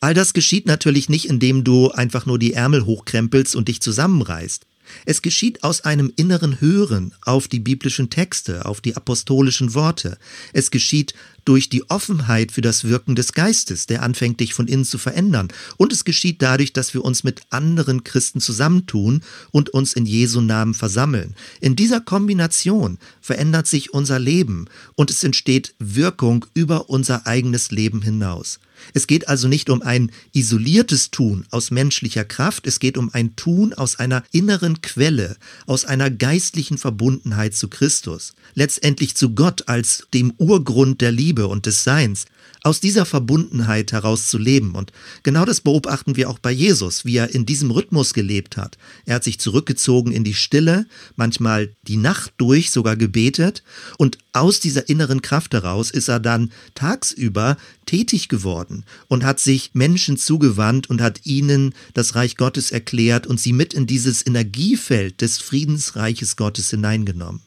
All 0.00 0.14
das 0.14 0.32
geschieht 0.32 0.66
natürlich 0.66 1.10
nicht, 1.10 1.26
indem 1.26 1.62
du 1.62 1.90
einfach 1.90 2.24
nur 2.24 2.38
die 2.38 2.54
Ärmel 2.54 2.86
hochkrempelst 2.86 3.54
und 3.54 3.68
dich 3.68 3.82
zusammenreißt. 3.82 4.66
Es 5.06 5.22
geschieht 5.22 5.62
aus 5.62 5.82
einem 5.82 6.12
inneren 6.16 6.60
Hören 6.60 7.14
auf 7.22 7.48
die 7.48 7.60
biblischen 7.60 8.10
Texte, 8.10 8.64
auf 8.66 8.80
die 8.80 8.96
apostolischen 8.96 9.74
Worte. 9.74 10.18
Es 10.52 10.70
geschieht 10.70 11.14
durch 11.44 11.68
die 11.68 11.88
Offenheit 11.90 12.52
für 12.52 12.60
das 12.60 12.84
Wirken 12.84 13.14
des 13.14 13.32
Geistes, 13.32 13.86
der 13.86 14.02
anfängt, 14.02 14.40
dich 14.40 14.54
von 14.54 14.68
innen 14.68 14.84
zu 14.84 14.98
verändern. 14.98 15.48
Und 15.76 15.92
es 15.92 16.04
geschieht 16.04 16.42
dadurch, 16.42 16.72
dass 16.72 16.94
wir 16.94 17.04
uns 17.04 17.24
mit 17.24 17.42
anderen 17.50 18.04
Christen 18.04 18.40
zusammentun 18.40 19.22
und 19.50 19.70
uns 19.70 19.92
in 19.94 20.06
Jesu 20.06 20.40
Namen 20.40 20.74
versammeln. 20.74 21.34
In 21.60 21.76
dieser 21.76 22.00
Kombination 22.00 22.98
verändert 23.20 23.66
sich 23.66 23.94
unser 23.94 24.18
Leben 24.18 24.66
und 24.94 25.10
es 25.10 25.24
entsteht 25.24 25.74
Wirkung 25.78 26.46
über 26.54 26.90
unser 26.90 27.26
eigenes 27.26 27.70
Leben 27.70 28.02
hinaus. 28.02 28.58
Es 28.94 29.06
geht 29.06 29.28
also 29.28 29.48
nicht 29.48 29.70
um 29.70 29.82
ein 29.82 30.10
isoliertes 30.32 31.10
Tun 31.10 31.46
aus 31.50 31.70
menschlicher 31.70 32.24
Kraft, 32.24 32.66
es 32.66 32.80
geht 32.80 32.96
um 32.96 33.10
ein 33.12 33.36
Tun 33.36 33.72
aus 33.72 33.98
einer 33.98 34.24
inneren 34.32 34.82
Quelle, 34.82 35.36
aus 35.66 35.84
einer 35.84 36.10
geistlichen 36.10 36.78
Verbundenheit 36.78 37.54
zu 37.54 37.68
Christus, 37.68 38.34
letztendlich 38.54 39.16
zu 39.16 39.34
Gott 39.34 39.68
als 39.68 40.06
dem 40.14 40.32
Urgrund 40.38 41.00
der 41.00 41.12
Liebe 41.30 41.46
und 41.46 41.64
des 41.66 41.84
Seins, 41.84 42.24
aus 42.64 42.80
dieser 42.80 43.06
Verbundenheit 43.06 43.92
heraus 43.92 44.26
zu 44.26 44.36
leben. 44.36 44.74
Und 44.74 44.90
genau 45.22 45.44
das 45.44 45.60
beobachten 45.60 46.16
wir 46.16 46.28
auch 46.28 46.40
bei 46.40 46.50
Jesus, 46.50 47.04
wie 47.04 47.18
er 47.18 47.32
in 47.32 47.46
diesem 47.46 47.70
Rhythmus 47.70 48.14
gelebt 48.14 48.56
hat. 48.56 48.78
Er 49.06 49.14
hat 49.14 49.24
sich 49.24 49.38
zurückgezogen 49.38 50.10
in 50.10 50.24
die 50.24 50.34
Stille, 50.34 50.86
manchmal 51.14 51.72
die 51.82 51.96
Nacht 51.96 52.32
durch 52.38 52.72
sogar 52.72 52.96
gebetet 52.96 53.62
und 53.96 54.18
aus 54.32 54.58
dieser 54.58 54.88
inneren 54.88 55.22
Kraft 55.22 55.54
heraus 55.54 55.92
ist 55.92 56.08
er 56.08 56.18
dann 56.18 56.50
tagsüber 56.74 57.56
tätig 57.86 58.28
geworden 58.28 58.84
und 59.06 59.22
hat 59.24 59.38
sich 59.38 59.70
Menschen 59.74 60.16
zugewandt 60.16 60.90
und 60.90 61.00
hat 61.00 61.24
ihnen 61.24 61.74
das 61.94 62.16
Reich 62.16 62.36
Gottes 62.36 62.72
erklärt 62.72 63.28
und 63.28 63.38
sie 63.38 63.52
mit 63.52 63.72
in 63.72 63.86
dieses 63.86 64.26
Energiefeld 64.26 65.20
des 65.20 65.38
Friedensreiches 65.38 66.34
Gottes 66.34 66.70
hineingenommen. 66.70 67.40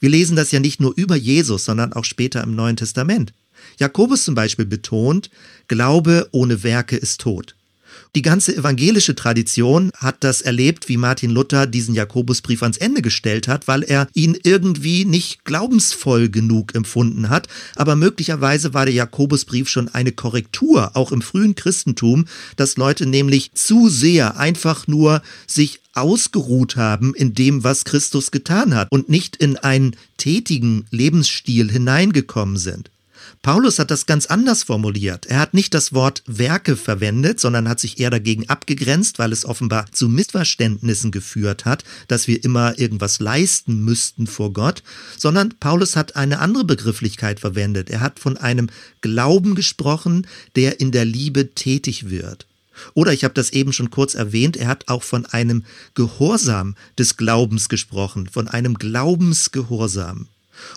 Wir 0.00 0.10
lesen 0.10 0.36
das 0.36 0.52
ja 0.52 0.60
nicht 0.60 0.80
nur 0.80 0.92
über 0.96 1.16
Jesus, 1.16 1.64
sondern 1.64 1.92
auch 1.92 2.04
später 2.04 2.42
im 2.42 2.54
Neuen 2.54 2.76
Testament. 2.76 3.32
Jakobus 3.78 4.24
zum 4.24 4.34
Beispiel 4.34 4.66
betont, 4.66 5.30
Glaube 5.68 6.28
ohne 6.32 6.62
Werke 6.62 6.96
ist 6.96 7.20
tot. 7.20 7.56
Die 8.14 8.22
ganze 8.22 8.56
evangelische 8.56 9.16
Tradition 9.16 9.90
hat 9.96 10.22
das 10.22 10.40
erlebt, 10.40 10.88
wie 10.88 10.96
Martin 10.96 11.30
Luther 11.30 11.66
diesen 11.66 11.96
Jakobusbrief 11.96 12.62
ans 12.62 12.76
Ende 12.76 13.02
gestellt 13.02 13.48
hat, 13.48 13.66
weil 13.66 13.82
er 13.82 14.06
ihn 14.14 14.38
irgendwie 14.44 15.04
nicht 15.04 15.44
glaubensvoll 15.44 16.28
genug 16.28 16.76
empfunden 16.76 17.28
hat. 17.28 17.48
Aber 17.74 17.96
möglicherweise 17.96 18.72
war 18.72 18.84
der 18.84 18.94
Jakobusbrief 18.94 19.68
schon 19.68 19.88
eine 19.88 20.12
Korrektur, 20.12 20.92
auch 20.94 21.10
im 21.10 21.22
frühen 21.22 21.56
Christentum, 21.56 22.26
dass 22.54 22.76
Leute 22.76 23.04
nämlich 23.04 23.50
zu 23.54 23.88
sehr 23.88 24.36
einfach 24.36 24.86
nur 24.86 25.20
sich 25.48 25.80
ausgeruht 25.94 26.76
haben 26.76 27.14
in 27.14 27.34
dem, 27.34 27.64
was 27.64 27.84
Christus 27.84 28.30
getan 28.30 28.74
hat 28.76 28.92
und 28.92 29.08
nicht 29.08 29.36
in 29.36 29.56
einen 29.56 29.96
tätigen 30.18 30.86
Lebensstil 30.90 31.70
hineingekommen 31.70 32.58
sind. 32.58 32.90
Paulus 33.44 33.78
hat 33.78 33.90
das 33.90 34.06
ganz 34.06 34.24
anders 34.24 34.62
formuliert. 34.62 35.26
Er 35.26 35.38
hat 35.38 35.52
nicht 35.52 35.74
das 35.74 35.92
Wort 35.92 36.22
Werke 36.24 36.78
verwendet, 36.78 37.38
sondern 37.38 37.68
hat 37.68 37.78
sich 37.78 38.00
eher 38.00 38.08
dagegen 38.08 38.48
abgegrenzt, 38.48 39.18
weil 39.18 39.32
es 39.32 39.44
offenbar 39.44 39.84
zu 39.92 40.08
Missverständnissen 40.08 41.10
geführt 41.10 41.66
hat, 41.66 41.84
dass 42.08 42.26
wir 42.26 42.42
immer 42.42 42.78
irgendwas 42.78 43.20
leisten 43.20 43.84
müssten 43.84 44.26
vor 44.26 44.54
Gott, 44.54 44.82
sondern 45.18 45.52
Paulus 45.60 45.94
hat 45.94 46.16
eine 46.16 46.38
andere 46.38 46.64
Begrifflichkeit 46.64 47.38
verwendet. 47.38 47.90
Er 47.90 48.00
hat 48.00 48.18
von 48.18 48.38
einem 48.38 48.70
Glauben 49.02 49.54
gesprochen, 49.54 50.26
der 50.56 50.80
in 50.80 50.90
der 50.90 51.04
Liebe 51.04 51.54
tätig 51.54 52.08
wird. 52.08 52.46
Oder 52.94 53.12
ich 53.12 53.24
habe 53.24 53.34
das 53.34 53.50
eben 53.50 53.74
schon 53.74 53.90
kurz 53.90 54.14
erwähnt, 54.14 54.56
er 54.56 54.68
hat 54.68 54.88
auch 54.88 55.02
von 55.02 55.26
einem 55.26 55.66
Gehorsam 55.94 56.76
des 56.98 57.18
Glaubens 57.18 57.68
gesprochen, 57.68 58.26
von 58.26 58.48
einem 58.48 58.76
Glaubensgehorsam. 58.78 60.28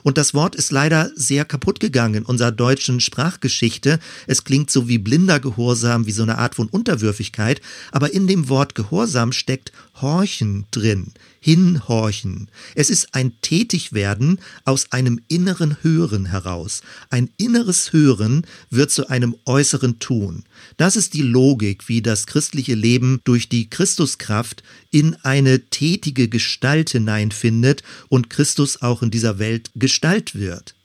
Und 0.03 0.17
das 0.17 0.33
Wort 0.33 0.55
ist 0.55 0.71
leider 0.71 1.11
sehr 1.15 1.45
kaputt 1.45 1.79
gegangen 1.79 2.15
in 2.15 2.25
unserer 2.25 2.51
deutschen 2.51 2.99
Sprachgeschichte. 2.99 3.99
Es 4.25 4.43
klingt 4.43 4.69
so 4.69 4.87
wie 4.87 4.97
blinder 4.97 5.39
Gehorsam, 5.39 6.05
wie 6.05 6.11
so 6.11 6.23
eine 6.23 6.37
Art 6.37 6.55
von 6.55 6.67
Unterwürfigkeit, 6.67 7.61
aber 7.91 8.13
in 8.13 8.27
dem 8.27 8.49
Wort 8.49 8.75
Gehorsam 8.75 9.31
steckt 9.31 9.71
Horchen 10.01 10.65
drin, 10.71 11.13
hinhorchen. 11.39 12.49
Es 12.75 12.89
ist 12.89 13.13
ein 13.13 13.33
Tätigwerden 13.41 14.39
aus 14.65 14.91
einem 14.91 15.19
inneren 15.27 15.77
Hören 15.83 16.25
heraus. 16.25 16.81
Ein 17.09 17.29
inneres 17.37 17.93
Hören 17.93 18.45
wird 18.69 18.91
zu 18.91 19.07
einem 19.07 19.35
äußeren 19.45 19.99
Tun. 19.99 20.43
Das 20.77 20.95
ist 20.95 21.13
die 21.13 21.21
Logik, 21.21 21.87
wie 21.87 22.01
das 22.01 22.27
christliche 22.27 22.75
Leben 22.75 23.21
durch 23.23 23.49
die 23.49 23.69
Christuskraft 23.69 24.63
in 24.91 25.15
eine 25.23 25.61
tätige 25.69 26.27
Gestalt 26.27 26.89
hineinfindet 26.91 27.83
und 28.09 28.29
Christus 28.29 28.81
auch 28.81 29.01
in 29.01 29.11
dieser 29.11 29.39
Welt 29.39 29.71
Gestalt 29.75 30.35
wird. 30.35 30.75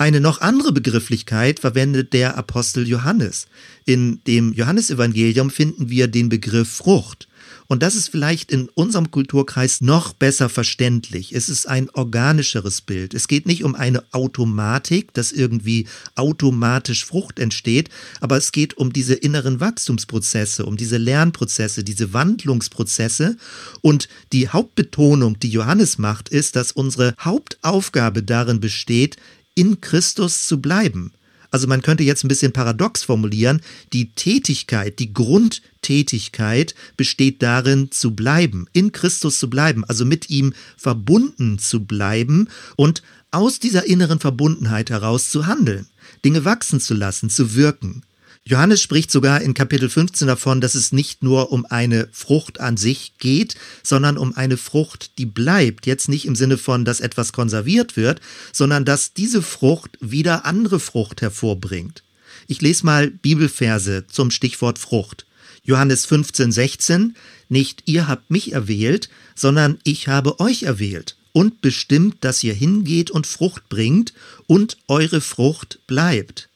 Eine 0.00 0.20
noch 0.20 0.40
andere 0.40 0.72
Begrifflichkeit 0.72 1.60
verwendet 1.60 2.14
der 2.14 2.38
Apostel 2.38 2.88
Johannes. 2.88 3.48
In 3.84 4.22
dem 4.26 4.54
Johannesevangelium 4.54 5.50
finden 5.50 5.90
wir 5.90 6.08
den 6.08 6.30
Begriff 6.30 6.70
Frucht. 6.70 7.28
Und 7.70 7.84
das 7.84 7.94
ist 7.94 8.08
vielleicht 8.08 8.50
in 8.50 8.68
unserem 8.74 9.12
Kulturkreis 9.12 9.80
noch 9.80 10.12
besser 10.12 10.48
verständlich. 10.48 11.32
Es 11.32 11.48
ist 11.48 11.68
ein 11.68 11.88
organischeres 11.90 12.80
Bild. 12.80 13.14
Es 13.14 13.28
geht 13.28 13.46
nicht 13.46 13.62
um 13.62 13.76
eine 13.76 14.02
Automatik, 14.10 15.14
dass 15.14 15.30
irgendwie 15.30 15.86
automatisch 16.16 17.04
Frucht 17.04 17.38
entsteht, 17.38 17.88
aber 18.20 18.36
es 18.36 18.50
geht 18.50 18.76
um 18.76 18.92
diese 18.92 19.14
inneren 19.14 19.60
Wachstumsprozesse, 19.60 20.66
um 20.66 20.76
diese 20.76 20.96
Lernprozesse, 20.96 21.84
diese 21.84 22.12
Wandlungsprozesse. 22.12 23.36
Und 23.82 24.08
die 24.32 24.48
Hauptbetonung, 24.48 25.38
die 25.38 25.50
Johannes 25.50 25.96
macht, 25.96 26.28
ist, 26.28 26.56
dass 26.56 26.72
unsere 26.72 27.14
Hauptaufgabe 27.20 28.24
darin 28.24 28.58
besteht, 28.58 29.16
in 29.54 29.80
Christus 29.80 30.44
zu 30.44 30.60
bleiben. 30.60 31.12
Also 31.50 31.66
man 31.66 31.82
könnte 31.82 32.04
jetzt 32.04 32.24
ein 32.24 32.28
bisschen 32.28 32.52
paradox 32.52 33.02
formulieren, 33.02 33.60
die 33.92 34.12
Tätigkeit, 34.12 34.98
die 34.98 35.12
Grundtätigkeit 35.12 36.74
besteht 36.96 37.42
darin 37.42 37.90
zu 37.90 38.14
bleiben, 38.14 38.66
in 38.72 38.92
Christus 38.92 39.38
zu 39.38 39.50
bleiben, 39.50 39.84
also 39.84 40.04
mit 40.04 40.30
ihm 40.30 40.52
verbunden 40.76 41.58
zu 41.58 41.84
bleiben 41.84 42.48
und 42.76 43.02
aus 43.30 43.58
dieser 43.58 43.86
inneren 43.86 44.18
Verbundenheit 44.18 44.90
heraus 44.90 45.30
zu 45.30 45.46
handeln, 45.46 45.86
Dinge 46.24 46.44
wachsen 46.44 46.80
zu 46.80 46.94
lassen, 46.94 47.30
zu 47.30 47.54
wirken. 47.54 48.02
Johannes 48.44 48.80
spricht 48.80 49.10
sogar 49.10 49.42
in 49.42 49.54
Kapitel 49.54 49.88
15 49.90 50.26
davon, 50.26 50.60
dass 50.60 50.74
es 50.74 50.92
nicht 50.92 51.22
nur 51.22 51.52
um 51.52 51.66
eine 51.66 52.08
Frucht 52.10 52.58
an 52.58 52.76
sich 52.76 53.12
geht, 53.18 53.54
sondern 53.82 54.16
um 54.16 54.34
eine 54.34 54.56
Frucht, 54.56 55.18
die 55.18 55.26
bleibt. 55.26 55.86
Jetzt 55.86 56.08
nicht 56.08 56.24
im 56.24 56.34
Sinne 56.34 56.56
von, 56.56 56.84
dass 56.84 57.00
etwas 57.00 57.32
konserviert 57.32 57.96
wird, 57.96 58.20
sondern 58.52 58.84
dass 58.84 59.12
diese 59.12 59.42
Frucht 59.42 59.98
wieder 60.00 60.46
andere 60.46 60.80
Frucht 60.80 61.20
hervorbringt. 61.20 62.02
Ich 62.46 62.62
lese 62.62 62.86
mal 62.86 63.10
Bibelverse 63.10 64.06
zum 64.08 64.30
Stichwort 64.30 64.78
Frucht. 64.78 65.26
Johannes 65.62 66.06
15, 66.06 66.50
16. 66.50 67.16
Nicht 67.50 67.82
ihr 67.84 68.08
habt 68.08 68.30
mich 68.30 68.52
erwählt, 68.52 69.10
sondern 69.34 69.78
ich 69.84 70.08
habe 70.08 70.40
euch 70.40 70.62
erwählt 70.62 71.16
und 71.32 71.60
bestimmt, 71.60 72.16
dass 72.22 72.42
ihr 72.42 72.54
hingeht 72.54 73.10
und 73.10 73.26
Frucht 73.26 73.68
bringt 73.68 74.14
und 74.46 74.78
eure 74.88 75.20
Frucht 75.20 75.78
bleibt 75.86 76.49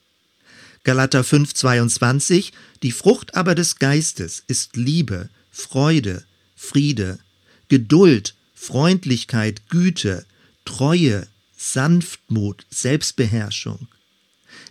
Galater 0.84 1.24
5:22, 1.24 2.52
die 2.82 2.92
Frucht 2.92 3.34
aber 3.34 3.54
des 3.54 3.76
Geistes 3.76 4.44
ist 4.46 4.76
Liebe, 4.76 5.30
Freude, 5.50 6.24
Friede, 6.54 7.18
Geduld, 7.68 8.34
Freundlichkeit, 8.54 9.62
Güte, 9.70 10.26
Treue, 10.66 11.26
Sanftmut, 11.56 12.66
Selbstbeherrschung. 12.68 13.88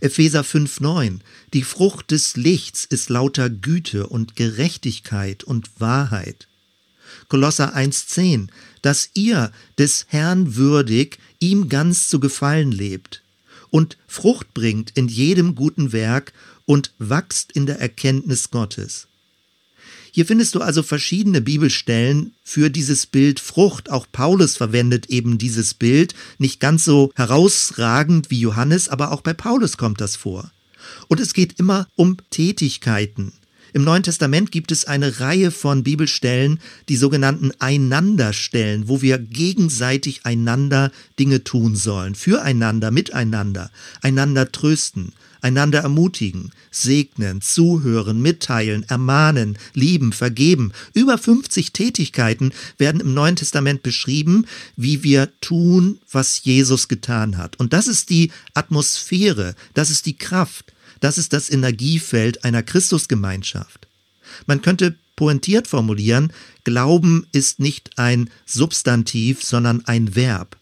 Epheser 0.02 0.44
5,9 0.44 1.20
Die 1.54 1.64
Frucht 1.64 2.12
des 2.12 2.36
Lichts 2.36 2.86
ist 2.86 3.10
lauter 3.10 3.50
Güte 3.50 4.06
und 4.06 4.36
Gerechtigkeit 4.36 5.44
und 5.44 5.70
Wahrheit. 5.80 6.48
Kolosser 7.28 7.76
1,10 7.76 8.50
Dass 8.84 9.10
ihr 9.16 9.52
des 9.80 10.06
Herrn 10.10 10.56
würdig, 10.56 11.18
ihm 11.40 11.70
ganz 11.70 12.08
zu 12.08 12.20
gefallen 12.20 12.72
lebt 12.72 13.23
und 13.74 13.98
Frucht 14.06 14.54
bringt 14.54 14.92
in 14.92 15.08
jedem 15.08 15.56
guten 15.56 15.94
Werk 15.94 16.32
und 16.66 16.94
wachst 17.00 17.52
in 17.54 17.66
der 17.66 17.80
Erkenntnis 17.80 18.52
Gottes. 18.52 19.08
Hier 20.12 20.28
findest 20.28 20.54
du 20.54 20.62
also 20.62 20.84
verschiedene 20.84 21.42
Bibelstellen 21.42 22.36
für 22.44 22.70
dieses 22.70 23.08
Bild 23.08 23.40
Frucht. 23.40 23.90
Auch 23.90 24.06
Paulus 24.12 24.58
verwendet 24.58 25.08
eben 25.08 25.40
dieses 25.40 25.74
Bild, 25.74 26.14
nicht 26.38 26.60
ganz 26.60 26.86
so 26.86 27.12
herausragend 27.16 28.30
wie 28.30 28.42
Johannes, 28.42 28.90
aber 28.90 29.12
auch 29.12 29.22
bei 29.22 29.34
Paulus 29.34 29.76
kommt 29.76 30.00
das 30.02 30.16
vor. 30.16 30.52
Und 31.08 31.20
es 31.20 31.34
geht 31.34 31.60
immer 31.60 31.88
um 31.96 32.18
Tätigkeiten. 32.30 33.34
Im 33.74 33.84
Neuen 33.84 34.04
Testament 34.04 34.52
gibt 34.52 34.72
es 34.72 34.86
eine 34.86 35.20
Reihe 35.20 35.50
von 35.50 35.82
Bibelstellen, 35.82 36.60
die 36.90 36.96
sogenannten 36.96 37.52
Einanderstellen, 37.58 38.88
wo 38.88 39.02
wir 39.02 39.18
gegenseitig 39.18 40.28
einander 40.28 40.92
Dinge 41.18 41.44
tun 41.44 41.76
sollen, 41.76 42.14
füreinander, 42.14 42.92
miteinander, 42.92 43.72
einander 44.04 44.52
trösten, 44.52 45.14
einander 45.42 45.80
ermutigen, 45.80 46.52
segnen, 46.70 47.42
zuhören, 47.42 48.22
mitteilen, 48.22 48.84
ermahnen, 48.88 49.58
lieben, 49.74 50.14
vergeben. 50.14 50.72
Über 50.94 51.18
50 51.18 51.74
Tätigkeiten 51.74 52.54
werden 52.78 53.02
im 53.02 53.16
Neuen 53.16 53.36
Testament 53.36 53.82
beschrieben, 53.82 54.46
wie 54.78 55.02
wir 55.02 55.30
tun, 55.42 55.98
was 56.12 56.44
Jesus 56.44 56.88
getan 56.88 57.40
hat. 57.40 57.60
Und 57.60 57.74
das 57.74 57.88
ist 57.88 58.12
die 58.12 58.32
Atmosphäre, 58.54 59.56
das 59.74 59.90
ist 59.90 60.06
die 60.06 60.18
Kraft, 60.18 60.74
das 61.04 61.18
ist 61.18 61.34
das 61.34 61.50
Energiefeld 61.50 62.46
einer 62.46 62.64
Christusgemeinschaft. 62.64 63.88
Man 64.46 64.62
könnte 64.62 64.96
pointiert 65.18 65.68
formulieren, 65.68 66.32
Glauben 66.64 67.28
ist 67.34 67.60
nicht 67.60 67.98
ein 67.98 68.30
Substantiv, 68.46 69.44
sondern 69.44 69.84
ein 69.86 70.16
Verb. 70.16 70.56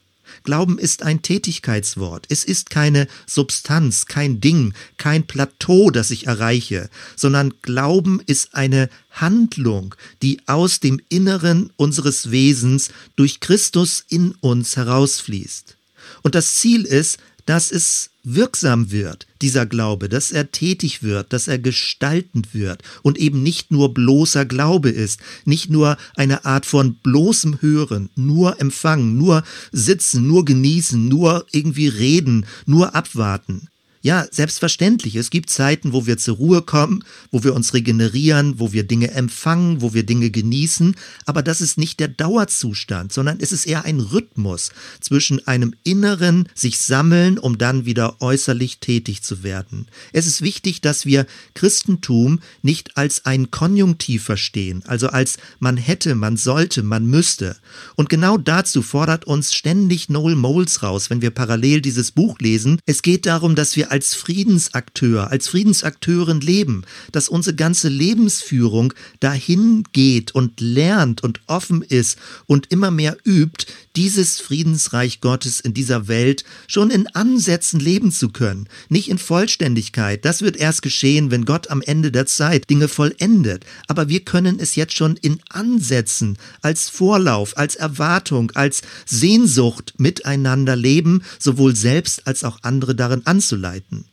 Glauben 0.43 0.79
ist 0.79 1.03
ein 1.03 1.21
Tätigkeitswort. 1.21 2.25
Es 2.29 2.43
ist 2.43 2.71
keine 2.71 3.07
Substanz, 3.27 4.07
kein 4.07 4.41
Ding, 4.41 4.73
kein 4.97 5.27
Plateau, 5.27 5.91
das 5.91 6.09
ich 6.09 6.25
erreiche, 6.25 6.89
sondern 7.15 7.53
Glauben 7.61 8.19
ist 8.25 8.55
eine 8.55 8.89
Handlung, 9.11 9.93
die 10.23 10.39
aus 10.47 10.79
dem 10.79 10.99
Inneren 11.09 11.71
unseres 11.75 12.31
Wesens 12.31 12.89
durch 13.15 13.41
Christus 13.41 14.03
in 14.09 14.31
uns 14.39 14.75
herausfließt. 14.75 15.77
Und 16.23 16.35
das 16.35 16.55
Ziel 16.55 16.85
ist, 16.85 17.19
dass 17.51 17.69
es 17.69 18.11
wirksam 18.23 18.91
wird, 18.91 19.27
dieser 19.41 19.65
Glaube, 19.65 20.07
dass 20.07 20.31
er 20.31 20.51
tätig 20.51 21.03
wird, 21.03 21.33
dass 21.33 21.49
er 21.49 21.59
gestaltend 21.59 22.53
wird 22.53 22.81
und 23.01 23.17
eben 23.17 23.43
nicht 23.43 23.71
nur 23.71 23.93
bloßer 23.93 24.45
Glaube 24.45 24.89
ist, 24.89 25.19
nicht 25.43 25.69
nur 25.69 25.97
eine 26.15 26.45
Art 26.45 26.65
von 26.65 26.95
bloßem 27.03 27.61
Hören, 27.61 28.09
nur 28.15 28.61
empfangen, 28.61 29.17
nur 29.17 29.43
sitzen, 29.73 30.27
nur 30.27 30.45
genießen, 30.45 31.09
nur 31.09 31.45
irgendwie 31.51 31.89
reden, 31.89 32.45
nur 32.65 32.95
abwarten, 32.95 33.67
ja, 34.01 34.25
selbstverständlich. 34.31 35.15
Es 35.15 35.29
gibt 35.29 35.49
Zeiten, 35.51 35.93
wo 35.93 36.07
wir 36.07 36.17
zur 36.17 36.37
Ruhe 36.37 36.63
kommen, 36.63 37.03
wo 37.29 37.43
wir 37.43 37.53
uns 37.53 37.73
regenerieren, 37.75 38.59
wo 38.59 38.73
wir 38.73 38.83
Dinge 38.83 39.11
empfangen, 39.11 39.81
wo 39.81 39.93
wir 39.93 40.03
Dinge 40.03 40.31
genießen. 40.31 40.95
Aber 41.25 41.43
das 41.43 41.61
ist 41.61 41.77
nicht 41.77 41.99
der 41.99 42.07
Dauerzustand, 42.07 43.13
sondern 43.13 43.39
es 43.39 43.51
ist 43.51 43.65
eher 43.65 43.85
ein 43.85 43.99
Rhythmus 43.99 44.71
zwischen 45.01 45.45
einem 45.47 45.75
inneren 45.83 46.49
sich 46.55 46.79
sammeln, 46.79 47.37
um 47.37 47.59
dann 47.59 47.85
wieder 47.85 48.21
äußerlich 48.21 48.79
tätig 48.79 49.21
zu 49.21 49.43
werden. 49.43 49.87
Es 50.13 50.25
ist 50.25 50.41
wichtig, 50.41 50.81
dass 50.81 51.05
wir 51.05 51.27
Christentum 51.53 52.39
nicht 52.63 52.97
als 52.97 53.25
ein 53.25 53.51
Konjunktiv 53.51 54.23
verstehen, 54.23 54.83
also 54.87 55.09
als 55.09 55.37
man 55.59 55.77
hätte, 55.77 56.15
man 56.15 56.37
sollte, 56.37 56.81
man 56.81 57.05
müsste. 57.05 57.57
Und 57.95 58.09
genau 58.09 58.37
dazu 58.37 58.81
fordert 58.81 59.25
uns 59.25 59.53
ständig 59.53 60.09
Noel 60.09 60.35
Moles 60.35 60.81
raus, 60.81 61.09
wenn 61.11 61.21
wir 61.21 61.29
parallel 61.29 61.81
dieses 61.81 62.11
Buch 62.11 62.39
lesen. 62.39 62.79
Es 62.85 63.03
geht 63.03 63.27
darum, 63.27 63.55
dass 63.55 63.75
wir 63.75 63.90
als 63.91 64.13
Friedensakteur, 64.15 65.29
als 65.31 65.49
Friedensakteurin 65.49 66.39
leben, 66.39 66.83
dass 67.11 67.27
unsere 67.27 67.55
ganze 67.55 67.89
Lebensführung 67.89 68.93
dahin 69.19 69.83
geht 69.91 70.33
und 70.33 70.61
lernt 70.61 71.23
und 71.23 71.41
offen 71.47 71.81
ist 71.81 72.17
und 72.45 72.71
immer 72.71 72.89
mehr 72.89 73.17
übt, 73.25 73.65
dieses 73.95 74.39
Friedensreich 74.39 75.21
Gottes 75.21 75.59
in 75.59 75.73
dieser 75.73 76.07
Welt 76.07 76.43
schon 76.67 76.89
in 76.89 77.07
Ansätzen 77.07 77.79
leben 77.79 78.11
zu 78.11 78.29
können, 78.29 78.67
nicht 78.89 79.09
in 79.09 79.17
Vollständigkeit. 79.17 80.23
Das 80.25 80.41
wird 80.41 80.57
erst 80.57 80.81
geschehen, 80.81 81.31
wenn 81.31 81.45
Gott 81.45 81.69
am 81.69 81.81
Ende 81.81 82.11
der 82.11 82.25
Zeit 82.25 82.69
Dinge 82.69 82.87
vollendet. 82.87 83.65
Aber 83.87 84.09
wir 84.09 84.21
können 84.21 84.59
es 84.59 84.75
jetzt 84.75 84.95
schon 84.95 85.17
in 85.17 85.39
Ansätzen, 85.49 86.37
als 86.61 86.89
Vorlauf, 86.89 87.57
als 87.57 87.75
Erwartung, 87.75 88.51
als 88.51 88.81
Sehnsucht 89.05 89.93
miteinander 89.97 90.75
leben, 90.75 91.23
sowohl 91.39 91.75
selbst 91.75 92.27
als 92.27 92.43
auch 92.43 92.59
andere 92.61 92.95
darin 92.95 93.25
anzuleiten. 93.25 94.05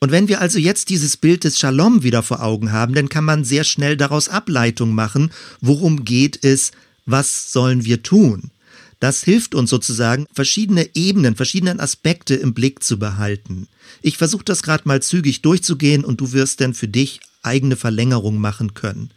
Und 0.00 0.10
wenn 0.10 0.28
wir 0.28 0.42
also 0.42 0.58
jetzt 0.58 0.90
dieses 0.90 1.16
Bild 1.16 1.44
des 1.44 1.58
Shalom 1.58 2.02
wieder 2.02 2.22
vor 2.22 2.42
Augen 2.42 2.72
haben, 2.72 2.94
dann 2.94 3.08
kann 3.08 3.24
man 3.24 3.42
sehr 3.42 3.64
schnell 3.64 3.96
daraus 3.96 4.28
Ableitung 4.28 4.94
machen, 4.94 5.30
worum 5.62 6.04
geht 6.04 6.44
es, 6.44 6.72
was 7.06 7.52
sollen 7.52 7.86
wir 7.86 8.02
tun. 8.02 8.50
Das 9.04 9.22
hilft 9.22 9.54
uns 9.54 9.68
sozusagen, 9.68 10.26
verschiedene 10.32 10.88
Ebenen, 10.94 11.36
verschiedene 11.36 11.78
Aspekte 11.78 12.36
im 12.36 12.54
Blick 12.54 12.82
zu 12.82 12.98
behalten. 12.98 13.68
Ich 14.00 14.16
versuche 14.16 14.46
das 14.46 14.62
gerade 14.62 14.88
mal 14.88 15.02
zügig 15.02 15.42
durchzugehen 15.42 16.06
und 16.06 16.22
du 16.22 16.32
wirst 16.32 16.62
dann 16.62 16.72
für 16.72 16.88
dich 16.88 17.20
eigene 17.42 17.76
Verlängerung 17.76 18.38
machen 18.38 18.72
können. 18.72 19.10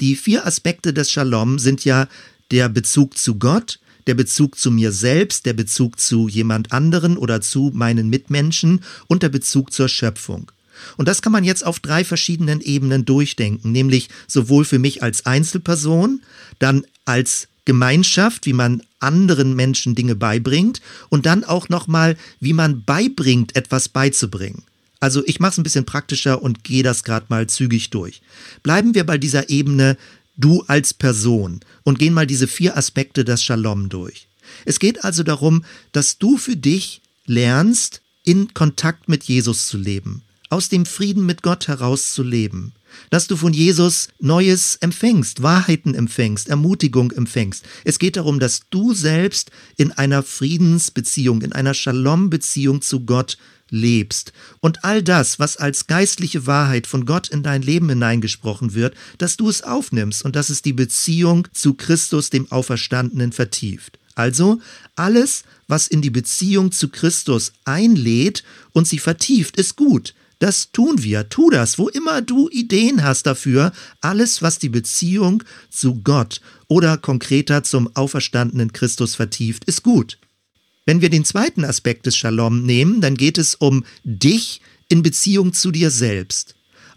Die 0.00 0.16
vier 0.16 0.46
Aspekte 0.46 0.94
des 0.94 1.10
Shalom 1.10 1.58
sind 1.58 1.84
ja 1.84 2.08
der 2.52 2.70
Bezug 2.70 3.18
zu 3.18 3.34
Gott, 3.34 3.80
der 4.06 4.14
Bezug 4.14 4.58
zu 4.58 4.70
mir 4.70 4.92
selbst, 4.92 5.44
der 5.44 5.52
Bezug 5.52 6.00
zu 6.00 6.26
jemand 6.26 6.72
anderen 6.72 7.18
oder 7.18 7.42
zu 7.42 7.70
meinen 7.74 8.08
Mitmenschen 8.08 8.80
und 9.08 9.22
der 9.22 9.28
Bezug 9.28 9.74
zur 9.74 9.90
Schöpfung. 9.90 10.52
Und 10.96 11.06
das 11.06 11.20
kann 11.20 11.32
man 11.32 11.44
jetzt 11.44 11.66
auf 11.66 11.80
drei 11.80 12.02
verschiedenen 12.02 12.62
Ebenen 12.62 13.04
durchdenken, 13.04 13.72
nämlich 13.72 14.08
sowohl 14.26 14.64
für 14.64 14.78
mich 14.78 15.02
als 15.02 15.26
Einzelperson, 15.26 16.22
dann 16.58 16.86
als 17.04 17.48
Gemeinschaft, 17.64 18.46
wie 18.46 18.52
man 18.52 18.82
anderen 19.00 19.54
Menschen 19.54 19.94
Dinge 19.94 20.14
beibringt 20.14 20.80
und 21.08 21.26
dann 21.26 21.44
auch 21.44 21.68
nochmal, 21.68 22.16
wie 22.40 22.52
man 22.52 22.84
beibringt, 22.84 23.56
etwas 23.56 23.88
beizubringen. 23.88 24.62
Also 25.00 25.22
ich 25.26 25.40
mache 25.40 25.52
es 25.52 25.58
ein 25.58 25.64
bisschen 25.64 25.84
praktischer 25.84 26.42
und 26.42 26.64
gehe 26.64 26.82
das 26.82 27.04
gerade 27.04 27.26
mal 27.28 27.46
zügig 27.46 27.90
durch. 27.90 28.22
Bleiben 28.62 28.94
wir 28.94 29.04
bei 29.04 29.18
dieser 29.18 29.50
Ebene 29.50 29.96
du 30.36 30.64
als 30.66 30.94
Person 30.94 31.60
und 31.82 31.98
gehen 31.98 32.14
mal 32.14 32.26
diese 32.26 32.48
vier 32.48 32.76
Aspekte 32.76 33.24
des 33.24 33.42
Shalom 33.42 33.88
durch. 33.88 34.26
Es 34.64 34.78
geht 34.78 35.04
also 35.04 35.22
darum, 35.22 35.64
dass 35.92 36.18
du 36.18 36.36
für 36.36 36.56
dich 36.56 37.00
lernst, 37.26 38.00
in 38.24 38.54
Kontakt 38.54 39.08
mit 39.08 39.24
Jesus 39.24 39.68
zu 39.68 39.76
leben, 39.76 40.22
aus 40.48 40.70
dem 40.70 40.86
Frieden 40.86 41.26
mit 41.26 41.42
Gott 41.42 41.68
heraus 41.68 42.14
zu 42.14 42.22
leben, 42.22 42.72
dass 43.10 43.26
du 43.26 43.36
von 43.36 43.52
Jesus 43.52 44.08
Neues 44.20 44.76
empfängst, 44.76 45.42
Wahrheiten 45.42 45.94
empfängst, 45.94 46.48
Ermutigung 46.48 47.10
empfängst. 47.12 47.64
Es 47.84 47.98
geht 47.98 48.16
darum, 48.16 48.40
dass 48.40 48.62
du 48.70 48.94
selbst 48.94 49.50
in 49.76 49.92
einer 49.92 50.22
Friedensbeziehung, 50.22 51.42
in 51.42 51.52
einer 51.52 51.74
Shalom-Beziehung 51.74 52.82
zu 52.82 53.00
Gott 53.00 53.38
lebst. 53.70 54.32
Und 54.60 54.84
all 54.84 55.02
das, 55.02 55.38
was 55.38 55.56
als 55.56 55.86
geistliche 55.86 56.46
Wahrheit 56.46 56.86
von 56.86 57.06
Gott 57.06 57.28
in 57.28 57.42
dein 57.42 57.62
Leben 57.62 57.88
hineingesprochen 57.88 58.74
wird, 58.74 58.94
dass 59.18 59.36
du 59.36 59.48
es 59.48 59.62
aufnimmst 59.62 60.24
und 60.24 60.36
dass 60.36 60.48
es 60.48 60.62
die 60.62 60.72
Beziehung 60.72 61.48
zu 61.52 61.74
Christus, 61.74 62.30
dem 62.30 62.50
Auferstandenen, 62.50 63.32
vertieft. 63.32 63.98
Also 64.14 64.60
alles, 64.94 65.42
was 65.66 65.88
in 65.88 66.02
die 66.02 66.10
Beziehung 66.10 66.70
zu 66.70 66.88
Christus 66.88 67.52
einlädt 67.64 68.44
und 68.72 68.86
sie 68.86 68.98
vertieft, 68.98 69.56
ist 69.56 69.76
gut. 69.76 70.14
Das 70.44 70.72
tun 70.72 71.02
wir. 71.02 71.30
Tu 71.30 71.48
das, 71.48 71.78
wo 71.78 71.88
immer 71.88 72.20
du 72.20 72.50
Ideen 72.50 73.02
hast 73.02 73.24
dafür. 73.24 73.72
Alles, 74.02 74.42
was 74.42 74.58
die 74.58 74.68
Beziehung 74.68 75.42
zu 75.70 76.02
Gott 76.02 76.42
oder 76.68 76.98
konkreter 76.98 77.62
zum 77.62 77.88
auferstandenen 77.96 78.70
Christus 78.74 79.14
vertieft, 79.14 79.64
ist 79.64 79.82
gut. 79.82 80.18
Wenn 80.84 81.00
wir 81.00 81.08
den 81.08 81.24
zweiten 81.24 81.64
Aspekt 81.64 82.04
des 82.04 82.18
Shalom 82.18 82.62
nehmen, 82.62 83.00
dann 83.00 83.16
geht 83.16 83.38
es 83.38 83.54
um 83.54 83.86
dich 84.04 84.60
in 84.90 85.02
Beziehung 85.02 85.54
zu 85.54 85.70
dir 85.70 85.90
selbst. 85.90 86.54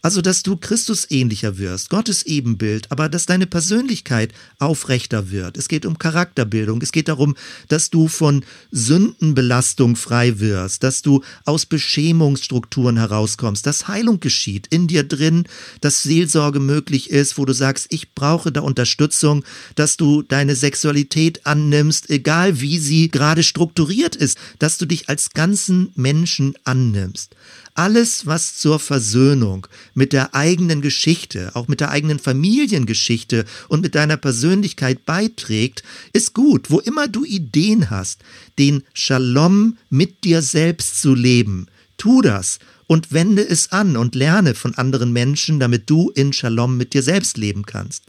Also, 0.08 0.22
dass 0.22 0.42
du 0.42 0.56
Christus 0.56 1.12
ähnlicher 1.12 1.58
wirst, 1.58 1.90
Gottes 1.90 2.24
Ebenbild, 2.24 2.90
aber 2.94 3.10
dass 3.10 3.26
deine 3.26 3.46
Persönlichkeit 3.46 4.32
aufrechter 4.58 5.32
wird. 5.32 5.58
Es 5.58 5.68
geht 5.68 5.86
um 5.86 6.00
Charakterbildung. 6.00 6.82
Es 6.82 6.94
geht 6.94 7.10
darum, 7.10 7.36
dass 7.68 7.90
du 7.90 8.08
von 8.08 8.46
Sündenbelastung 8.72 9.98
frei 9.98 10.40
wirst, 10.40 10.84
dass 10.84 11.02
du 11.02 11.26
aus 11.44 11.66
Beschämungsstrukturen 11.66 12.96
herauskommst, 12.96 13.66
dass 13.66 13.90
Heilung 13.90 14.22
geschieht 14.22 14.68
in 14.68 14.88
dir 14.88 15.04
drin, 15.04 15.44
dass 15.82 16.04
Seelsorge 16.04 16.62
möglich 16.62 17.10
ist, 17.10 17.38
wo 17.38 17.44
du 17.44 17.52
sagst, 17.52 17.88
ich 17.90 18.14
brauche 18.14 18.54
da 18.54 18.62
Unterstützung, 18.62 19.44
dass 19.76 19.98
du 19.98 20.22
deine 20.22 20.56
Sexualität 20.56 21.46
annimmst, 21.46 22.10
egal 22.10 22.62
wie 22.62 22.80
sie 22.80 23.10
gerade 23.10 23.44
strukturiert 23.44 24.16
ist, 24.16 24.38
dass 24.60 24.78
du 24.78 24.86
dich 24.86 25.10
als 25.10 25.32
ganzen 25.32 25.92
Menschen 25.96 26.54
annimmst. 26.64 27.36
Alles, 27.78 28.26
was 28.26 28.56
zur 28.56 28.80
Versöhnung 28.80 29.68
mit 29.98 30.14
der 30.14 30.36
eigenen 30.36 30.82
Geschichte, 30.82 31.56
auch 31.56 31.68
mit 31.68 31.80
der 31.80 31.90
eigenen 31.90 32.20
Familiengeschichte 32.20 33.46
und 33.68 33.82
mit 33.82 33.96
deiner 33.96 34.16
Persönlichkeit 34.16 35.06
beiträgt, 35.06 35.82
ist 36.14 36.36
gut. 36.36 36.70
Wo 36.70 36.80
immer 36.80 37.08
du 37.08 37.26
Ideen 37.26 37.90
hast, 37.90 38.22
den 38.60 38.84
Shalom 38.94 39.80
mit 39.90 40.24
dir 40.24 40.44
selbst 40.44 41.02
zu 41.02 41.16
leben, 41.16 41.66
tu 41.98 42.22
das 42.22 42.60
und 42.86 43.12
wende 43.12 43.42
es 43.42 43.72
an 43.72 43.98
und 43.98 44.14
lerne 44.14 44.54
von 44.54 44.76
anderen 44.76 45.14
Menschen, 45.14 45.60
damit 45.60 45.90
du 45.90 46.12
in 46.12 46.32
Shalom 46.32 46.78
mit 46.78 46.94
dir 46.94 47.02
selbst 47.02 47.36
leben 47.36 47.66
kannst. 47.66 48.04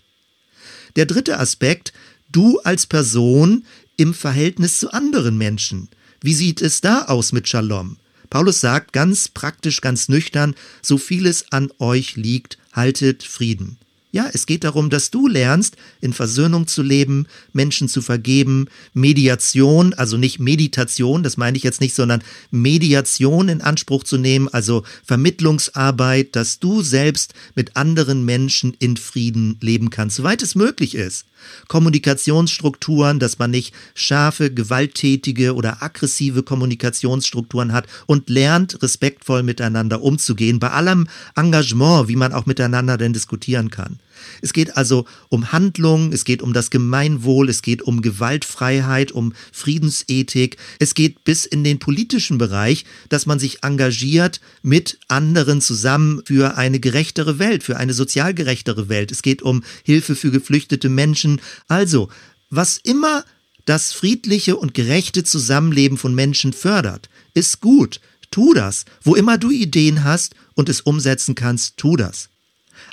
Der 0.96 1.06
dritte 1.06 1.38
Aspekt, 1.38 1.94
du 2.30 2.58
als 2.64 2.86
Person 2.86 3.64
im 3.96 4.12
Verhältnis 4.12 4.78
zu 4.78 4.92
anderen 4.92 5.38
Menschen. 5.38 5.88
Wie 6.20 6.34
sieht 6.34 6.60
es 6.60 6.82
da 6.82 7.06
aus 7.06 7.32
mit 7.32 7.48
Shalom? 7.48 7.96
Paulus 8.30 8.60
sagt 8.60 8.92
ganz 8.92 9.28
praktisch, 9.28 9.80
ganz 9.80 10.08
nüchtern, 10.08 10.54
so 10.82 10.98
vieles 10.98 11.50
an 11.50 11.70
euch 11.78 12.16
liegt, 12.16 12.58
haltet 12.72 13.22
Frieden. 13.22 13.78
Ja, 14.10 14.30
es 14.32 14.46
geht 14.46 14.64
darum, 14.64 14.88
dass 14.88 15.10
du 15.10 15.28
lernst, 15.28 15.76
in 16.00 16.14
Versöhnung 16.14 16.66
zu 16.66 16.82
leben, 16.82 17.26
Menschen 17.52 17.88
zu 17.88 18.00
vergeben, 18.00 18.68
Mediation, 18.94 19.92
also 19.92 20.16
nicht 20.16 20.38
Meditation, 20.38 21.22
das 21.22 21.36
meine 21.36 21.58
ich 21.58 21.62
jetzt 21.62 21.82
nicht, 21.82 21.94
sondern 21.94 22.24
Mediation 22.50 23.50
in 23.50 23.60
Anspruch 23.60 24.04
zu 24.04 24.16
nehmen, 24.16 24.48
also 24.48 24.82
Vermittlungsarbeit, 25.04 26.34
dass 26.36 26.58
du 26.58 26.80
selbst 26.80 27.34
mit 27.54 27.76
anderen 27.76 28.24
Menschen 28.24 28.74
in 28.78 28.96
Frieden 28.96 29.58
leben 29.60 29.90
kannst, 29.90 30.16
soweit 30.16 30.42
es 30.42 30.54
möglich 30.54 30.94
ist. 30.94 31.26
Kommunikationsstrukturen, 31.68 33.18
dass 33.18 33.38
man 33.38 33.50
nicht 33.50 33.74
scharfe, 33.94 34.52
gewalttätige 34.52 35.54
oder 35.54 35.82
aggressive 35.82 36.42
Kommunikationsstrukturen 36.42 37.72
hat 37.72 37.86
und 38.06 38.28
lernt, 38.28 38.82
respektvoll 38.82 39.42
miteinander 39.42 40.02
umzugehen, 40.02 40.58
bei 40.58 40.70
allem 40.70 41.08
Engagement, 41.36 42.08
wie 42.08 42.16
man 42.16 42.32
auch 42.32 42.46
miteinander 42.46 42.96
denn 42.96 43.12
diskutieren 43.12 43.70
kann. 43.70 43.98
Es 44.42 44.52
geht 44.52 44.76
also 44.76 45.06
um 45.28 45.52
Handlungen, 45.52 46.12
es 46.12 46.24
geht 46.24 46.42
um 46.42 46.52
das 46.52 46.70
Gemeinwohl, 46.70 47.48
es 47.48 47.62
geht 47.62 47.82
um 47.82 48.02
Gewaltfreiheit, 48.02 49.12
um 49.12 49.32
Friedensethik, 49.52 50.56
es 50.78 50.94
geht 50.94 51.24
bis 51.24 51.46
in 51.46 51.64
den 51.64 51.78
politischen 51.78 52.38
Bereich, 52.38 52.84
dass 53.08 53.26
man 53.26 53.38
sich 53.38 53.62
engagiert 53.62 54.40
mit 54.62 54.98
anderen 55.08 55.60
zusammen 55.60 56.22
für 56.24 56.56
eine 56.56 56.80
gerechtere 56.80 57.38
Welt, 57.38 57.62
für 57.62 57.76
eine 57.76 57.94
sozial 57.94 58.34
gerechtere 58.34 58.88
Welt. 58.88 59.12
Es 59.12 59.22
geht 59.22 59.42
um 59.42 59.62
Hilfe 59.84 60.16
für 60.16 60.30
geflüchtete 60.30 60.88
Menschen. 60.88 61.40
Also, 61.68 62.08
was 62.50 62.78
immer 62.82 63.24
das 63.64 63.92
friedliche 63.92 64.56
und 64.56 64.72
gerechte 64.72 65.24
Zusammenleben 65.24 65.98
von 65.98 66.14
Menschen 66.14 66.52
fördert, 66.52 67.10
ist 67.34 67.60
gut. 67.60 68.00
Tu 68.30 68.54
das. 68.54 68.84
Wo 69.02 69.14
immer 69.14 69.38
du 69.38 69.50
Ideen 69.50 70.04
hast 70.04 70.34
und 70.54 70.68
es 70.68 70.80
umsetzen 70.80 71.34
kannst, 71.34 71.76
tu 71.76 71.96
das. 71.96 72.30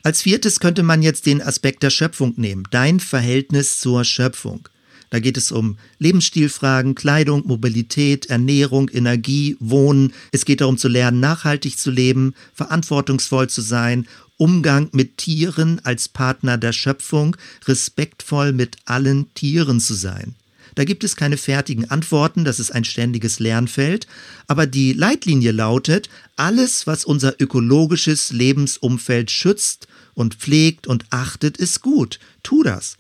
Als 0.03 0.21
viertes 0.21 0.59
könnte 0.59 0.83
man 0.83 1.01
jetzt 1.01 1.25
den 1.25 1.41
Aspekt 1.41 1.83
der 1.83 1.89
Schöpfung 1.89 2.33
nehmen, 2.37 2.63
dein 2.71 2.99
Verhältnis 2.99 3.79
zur 3.79 4.03
Schöpfung. 4.03 4.67
Da 5.09 5.19
geht 5.19 5.37
es 5.37 5.51
um 5.51 5.77
Lebensstilfragen, 5.99 6.95
Kleidung, 6.95 7.43
Mobilität, 7.45 8.25
Ernährung, 8.25 8.89
Energie, 8.89 9.55
Wohnen. 9.59 10.13
Es 10.31 10.45
geht 10.45 10.61
darum 10.61 10.77
zu 10.77 10.87
lernen, 10.87 11.19
nachhaltig 11.19 11.77
zu 11.77 11.91
leben, 11.91 12.33
verantwortungsvoll 12.53 13.47
zu 13.49 13.61
sein, 13.61 14.07
Umgang 14.37 14.89
mit 14.91 15.17
Tieren 15.17 15.79
als 15.85 16.09
Partner 16.09 16.57
der 16.57 16.73
Schöpfung, 16.73 17.37
respektvoll 17.65 18.51
mit 18.51 18.77
allen 18.85 19.33
Tieren 19.33 19.79
zu 19.79 19.93
sein. 19.93 20.35
Da 20.75 20.83
gibt 20.83 21.03
es 21.03 21.15
keine 21.15 21.37
fertigen 21.37 21.89
Antworten, 21.89 22.43
das 22.43 22.59
ist 22.59 22.71
ein 22.71 22.83
ständiges 22.83 23.39
Lernfeld, 23.39 24.07
aber 24.47 24.67
die 24.67 24.93
Leitlinie 24.93 25.51
lautet, 25.51 26.09
alles, 26.35 26.85
was 26.85 27.05
unser 27.05 27.41
ökologisches 27.41 28.31
Lebensumfeld 28.31 29.31
schützt 29.31 29.87
und 30.13 30.35
pflegt 30.35 30.85
und 30.85 31.05
achtet, 31.09 31.57
ist 31.57 31.81
gut. 31.81 32.19
Tu 32.43 32.61
das. 32.63 32.97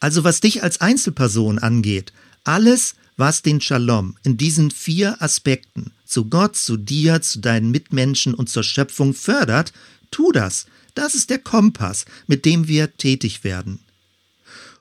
Also 0.00 0.24
was 0.24 0.40
dich 0.40 0.62
als 0.62 0.80
Einzelperson 0.80 1.58
angeht, 1.58 2.12
alles, 2.42 2.96
was 3.16 3.42
den 3.42 3.60
Shalom 3.60 4.16
in 4.24 4.36
diesen 4.36 4.72
vier 4.72 5.22
Aspekten 5.22 5.92
zu 6.04 6.26
Gott, 6.26 6.56
zu 6.56 6.76
dir, 6.76 7.22
zu 7.22 7.40
deinen 7.40 7.70
Mitmenschen 7.70 8.34
und 8.34 8.48
zur 8.48 8.62
Schöpfung 8.62 9.14
fördert, 9.14 9.72
tu 10.10 10.32
das. 10.32 10.66
Das 10.94 11.14
ist 11.14 11.30
der 11.30 11.38
Kompass, 11.38 12.04
mit 12.26 12.44
dem 12.44 12.68
wir 12.68 12.96
tätig 12.96 13.44
werden. 13.44 13.80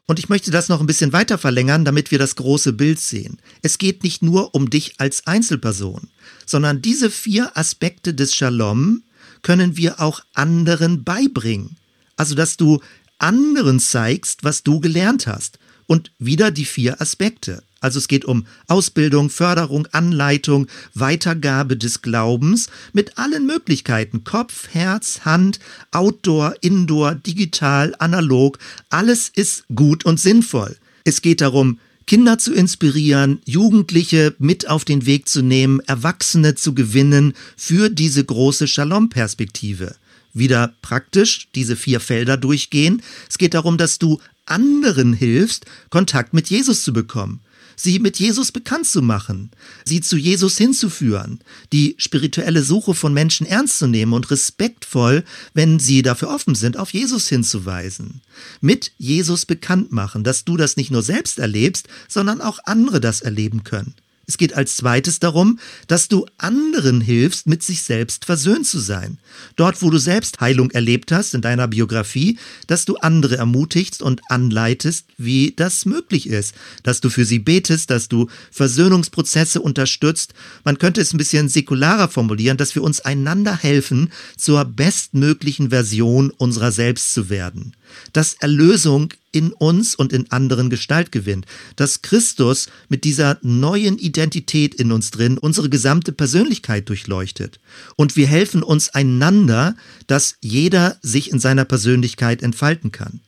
Und 0.05 0.19
ich 0.19 0.27
möchte 0.27 0.51
das 0.51 0.67
noch 0.67 0.81
ein 0.81 0.85
bisschen 0.85 1.13
weiter 1.13 1.37
verlängern, 1.37 1.85
damit 1.85 2.11
wir 2.11 2.19
das 2.19 2.35
große 2.35 2.73
Bild 2.73 2.99
sehen. 2.99 3.39
Es 3.61 3.77
geht 3.77 4.03
nicht 4.03 4.21
nur 4.21 4.53
um 4.53 4.69
dich 4.69 4.95
als 4.97 5.25
Einzelperson, 5.27 6.09
sondern 6.45 6.81
diese 6.81 7.09
vier 7.09 7.57
Aspekte 7.57 8.13
des 8.13 8.35
Shalom 8.35 9.03
können 9.43 9.77
wir 9.77 10.01
auch 10.01 10.21
anderen 10.33 11.03
beibringen. 11.03 11.77
Also, 12.17 12.35
dass 12.35 12.57
du 12.57 12.81
anderen 13.17 13.79
zeigst, 13.79 14.43
was 14.43 14.63
du 14.63 14.79
gelernt 14.81 15.27
hast. 15.27 15.57
Und 15.87 16.11
wieder 16.19 16.51
die 16.51 16.65
vier 16.65 17.01
Aspekte. 17.01 17.63
Also 17.83 17.99
es 17.99 18.07
geht 18.07 18.23
um 18.23 18.45
Ausbildung, 18.67 19.29
Förderung, 19.29 19.87
Anleitung, 19.91 20.67
Weitergabe 20.93 21.75
des 21.75 22.01
Glaubens 22.01 22.69
mit 22.93 23.17
allen 23.17 23.45
Möglichkeiten. 23.45 24.23
Kopf, 24.23 24.69
Herz, 24.71 25.21
Hand, 25.25 25.59
Outdoor, 25.91 26.55
Indoor, 26.61 27.15
digital, 27.15 27.93
analog. 27.99 28.57
Alles 28.89 29.29
ist 29.35 29.65
gut 29.75 30.05
und 30.05 30.17
sinnvoll. 30.17 30.77
Es 31.03 31.21
geht 31.21 31.41
darum, 31.41 31.77
Kinder 32.07 32.37
zu 32.37 32.53
inspirieren, 32.53 33.41
Jugendliche 33.45 34.35
mit 34.39 34.69
auf 34.69 34.85
den 34.85 35.05
Weg 35.05 35.27
zu 35.27 35.41
nehmen, 35.41 35.81
Erwachsene 35.81 36.55
zu 36.55 36.73
gewinnen 36.73 37.33
für 37.57 37.89
diese 37.89 38.23
große 38.23 38.67
Shalom-Perspektive. 38.67 39.95
Wieder 40.33 40.73
praktisch 40.81 41.47
diese 41.53 41.75
vier 41.75 41.99
Felder 41.99 42.37
durchgehen. 42.37 43.01
Es 43.29 43.37
geht 43.37 43.53
darum, 43.53 43.77
dass 43.77 43.99
du 43.99 44.19
anderen 44.45 45.13
hilfst, 45.13 45.65
Kontakt 45.89 46.33
mit 46.33 46.49
Jesus 46.49 46.83
zu 46.83 46.93
bekommen 46.93 47.41
sie 47.75 47.99
mit 47.99 48.19
Jesus 48.19 48.51
bekannt 48.51 48.85
zu 48.85 49.01
machen, 49.01 49.51
sie 49.85 50.01
zu 50.01 50.17
Jesus 50.17 50.57
hinzuführen, 50.57 51.39
die 51.71 51.95
spirituelle 51.97 52.63
Suche 52.63 52.93
von 52.93 53.13
Menschen 53.13 53.47
ernst 53.47 53.79
zu 53.79 53.87
nehmen 53.87 54.13
und 54.13 54.31
respektvoll, 54.31 55.23
wenn 55.53 55.79
sie 55.79 56.01
dafür 56.01 56.29
offen 56.29 56.55
sind, 56.55 56.77
auf 56.77 56.93
Jesus 56.93 57.27
hinzuweisen. 57.27 58.21
Mit 58.61 58.91
Jesus 58.97 59.45
bekannt 59.45 59.91
machen, 59.91 60.23
dass 60.23 60.45
du 60.45 60.57
das 60.57 60.77
nicht 60.77 60.91
nur 60.91 61.03
selbst 61.03 61.39
erlebst, 61.39 61.87
sondern 62.07 62.41
auch 62.41 62.59
andere 62.65 62.99
das 62.99 63.21
erleben 63.21 63.63
können. 63.63 63.95
Es 64.25 64.37
geht 64.37 64.53
als 64.53 64.77
zweites 64.77 65.19
darum, 65.19 65.59
dass 65.87 66.07
du 66.07 66.25
anderen 66.37 67.01
hilfst, 67.01 67.45
mit 67.45 67.61
sich 67.61 67.83
selbst 67.83 68.23
versöhnt 68.23 68.65
zu 68.65 68.79
sein. 68.79 69.19
Dort, 69.57 69.81
wo 69.81 69.89
du 69.89 69.97
selbst 69.97 70.39
Heilung 70.39 70.71
erlebt 70.71 71.11
hast 71.11 71.33
in 71.33 71.41
deiner 71.41 71.67
Biografie, 71.67 72.37
dass 72.67 72.85
du 72.85 72.95
andere 72.95 73.35
ermutigst 73.35 74.01
und 74.01 74.21
anleitest, 74.29 75.07
wie 75.17 75.53
das 75.53 75.85
möglich 75.85 76.27
ist. 76.27 76.55
Dass 76.83 77.01
du 77.01 77.09
für 77.09 77.25
sie 77.25 77.39
betest, 77.39 77.89
dass 77.89 78.07
du 78.07 78.27
Versöhnungsprozesse 78.51 79.59
unterstützt. 79.59 80.33
Man 80.63 80.77
könnte 80.77 81.01
es 81.01 81.13
ein 81.13 81.17
bisschen 81.17 81.49
säkularer 81.49 82.07
formulieren, 82.07 82.55
dass 82.55 82.75
wir 82.75 82.83
uns 82.83 83.01
einander 83.01 83.57
helfen, 83.57 84.13
zur 84.37 84.63
bestmöglichen 84.63 85.69
Version 85.69 86.31
unserer 86.31 86.71
selbst 86.71 87.13
zu 87.13 87.29
werden 87.29 87.73
dass 88.13 88.35
Erlösung 88.35 89.13
in 89.31 89.51
uns 89.51 89.95
und 89.95 90.13
in 90.13 90.31
anderen 90.31 90.69
Gestalt 90.69 91.11
gewinnt, 91.11 91.45
dass 91.75 92.01
Christus 92.01 92.67
mit 92.87 93.03
dieser 93.03 93.39
neuen 93.41 93.97
Identität 93.97 94.75
in 94.75 94.91
uns 94.91 95.11
drin 95.11 95.37
unsere 95.37 95.69
gesamte 95.69 96.11
Persönlichkeit 96.11 96.87
durchleuchtet. 96.87 97.59
Und 97.95 98.15
wir 98.15 98.27
helfen 98.27 98.63
uns 98.63 98.89
einander, 98.89 99.75
dass 100.07 100.35
jeder 100.41 100.97
sich 101.01 101.31
in 101.31 101.39
seiner 101.39 101.65
Persönlichkeit 101.65 102.43
entfalten 102.43 102.91
kann. 102.91 103.21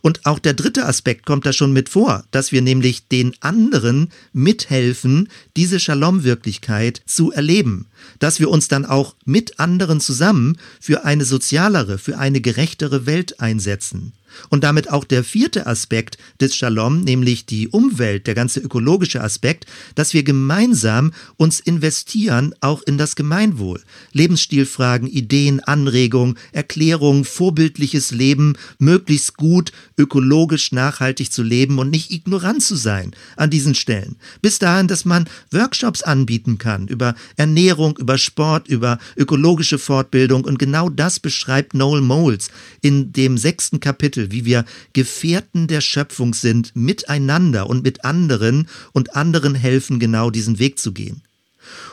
Und 0.00 0.26
auch 0.26 0.38
der 0.38 0.54
dritte 0.54 0.86
Aspekt 0.86 1.26
kommt 1.26 1.46
da 1.46 1.52
schon 1.52 1.72
mit 1.72 1.88
vor, 1.88 2.24
dass 2.30 2.52
wir 2.52 2.62
nämlich 2.62 3.08
den 3.08 3.34
anderen 3.40 4.10
mithelfen, 4.32 5.28
diese 5.56 5.80
Shalom-Wirklichkeit 5.80 7.02
zu 7.06 7.32
erleben, 7.32 7.86
dass 8.18 8.40
wir 8.40 8.50
uns 8.50 8.68
dann 8.68 8.84
auch 8.84 9.14
mit 9.24 9.58
anderen 9.60 10.00
zusammen 10.00 10.58
für 10.80 11.04
eine 11.04 11.24
sozialere, 11.24 11.98
für 11.98 12.18
eine 12.18 12.40
gerechtere 12.40 13.06
Welt 13.06 13.40
einsetzen. 13.40 14.12
Und 14.50 14.64
damit 14.64 14.90
auch 14.90 15.04
der 15.04 15.24
vierte 15.24 15.66
Aspekt 15.66 16.18
des 16.40 16.54
Shalom, 16.54 17.02
nämlich 17.02 17.46
die 17.46 17.68
Umwelt, 17.68 18.26
der 18.26 18.34
ganze 18.34 18.60
ökologische 18.60 19.22
Aspekt, 19.22 19.66
dass 19.94 20.14
wir 20.14 20.22
gemeinsam 20.22 21.12
uns 21.36 21.60
investieren, 21.60 22.54
auch 22.60 22.82
in 22.82 22.98
das 22.98 23.16
Gemeinwohl. 23.16 23.82
Lebensstilfragen, 24.12 25.08
Ideen, 25.08 25.60
Anregungen, 25.60 26.38
Erklärungen, 26.52 27.24
vorbildliches 27.24 28.10
Leben, 28.10 28.54
möglichst 28.78 29.36
gut, 29.36 29.72
ökologisch 29.98 30.72
nachhaltig 30.72 31.32
zu 31.32 31.42
leben 31.42 31.78
und 31.78 31.90
nicht 31.90 32.10
ignorant 32.10 32.62
zu 32.62 32.76
sein 32.76 33.12
an 33.36 33.50
diesen 33.50 33.74
Stellen. 33.74 34.16
Bis 34.42 34.58
dahin, 34.58 34.88
dass 34.88 35.04
man 35.04 35.28
Workshops 35.50 36.02
anbieten 36.02 36.58
kann 36.58 36.88
über 36.88 37.14
Ernährung, 37.36 37.96
über 37.98 38.18
Sport, 38.18 38.68
über 38.68 38.98
ökologische 39.16 39.78
Fortbildung. 39.78 40.44
Und 40.44 40.58
genau 40.58 40.88
das 40.88 41.20
beschreibt 41.20 41.74
Noel 41.74 42.00
Moles 42.00 42.50
in 42.80 43.12
dem 43.12 43.38
sechsten 43.38 43.80
Kapitel 44.16 44.32
wie 44.32 44.44
wir 44.44 44.64
Gefährten 44.92 45.66
der 45.66 45.80
Schöpfung 45.80 46.34
sind, 46.34 46.74
miteinander 46.74 47.68
und 47.68 47.82
mit 47.82 48.04
anderen 48.04 48.68
und 48.92 49.14
anderen 49.14 49.54
helfen, 49.54 49.98
genau 49.98 50.30
diesen 50.30 50.58
Weg 50.58 50.78
zu 50.78 50.92
gehen. 50.92 51.22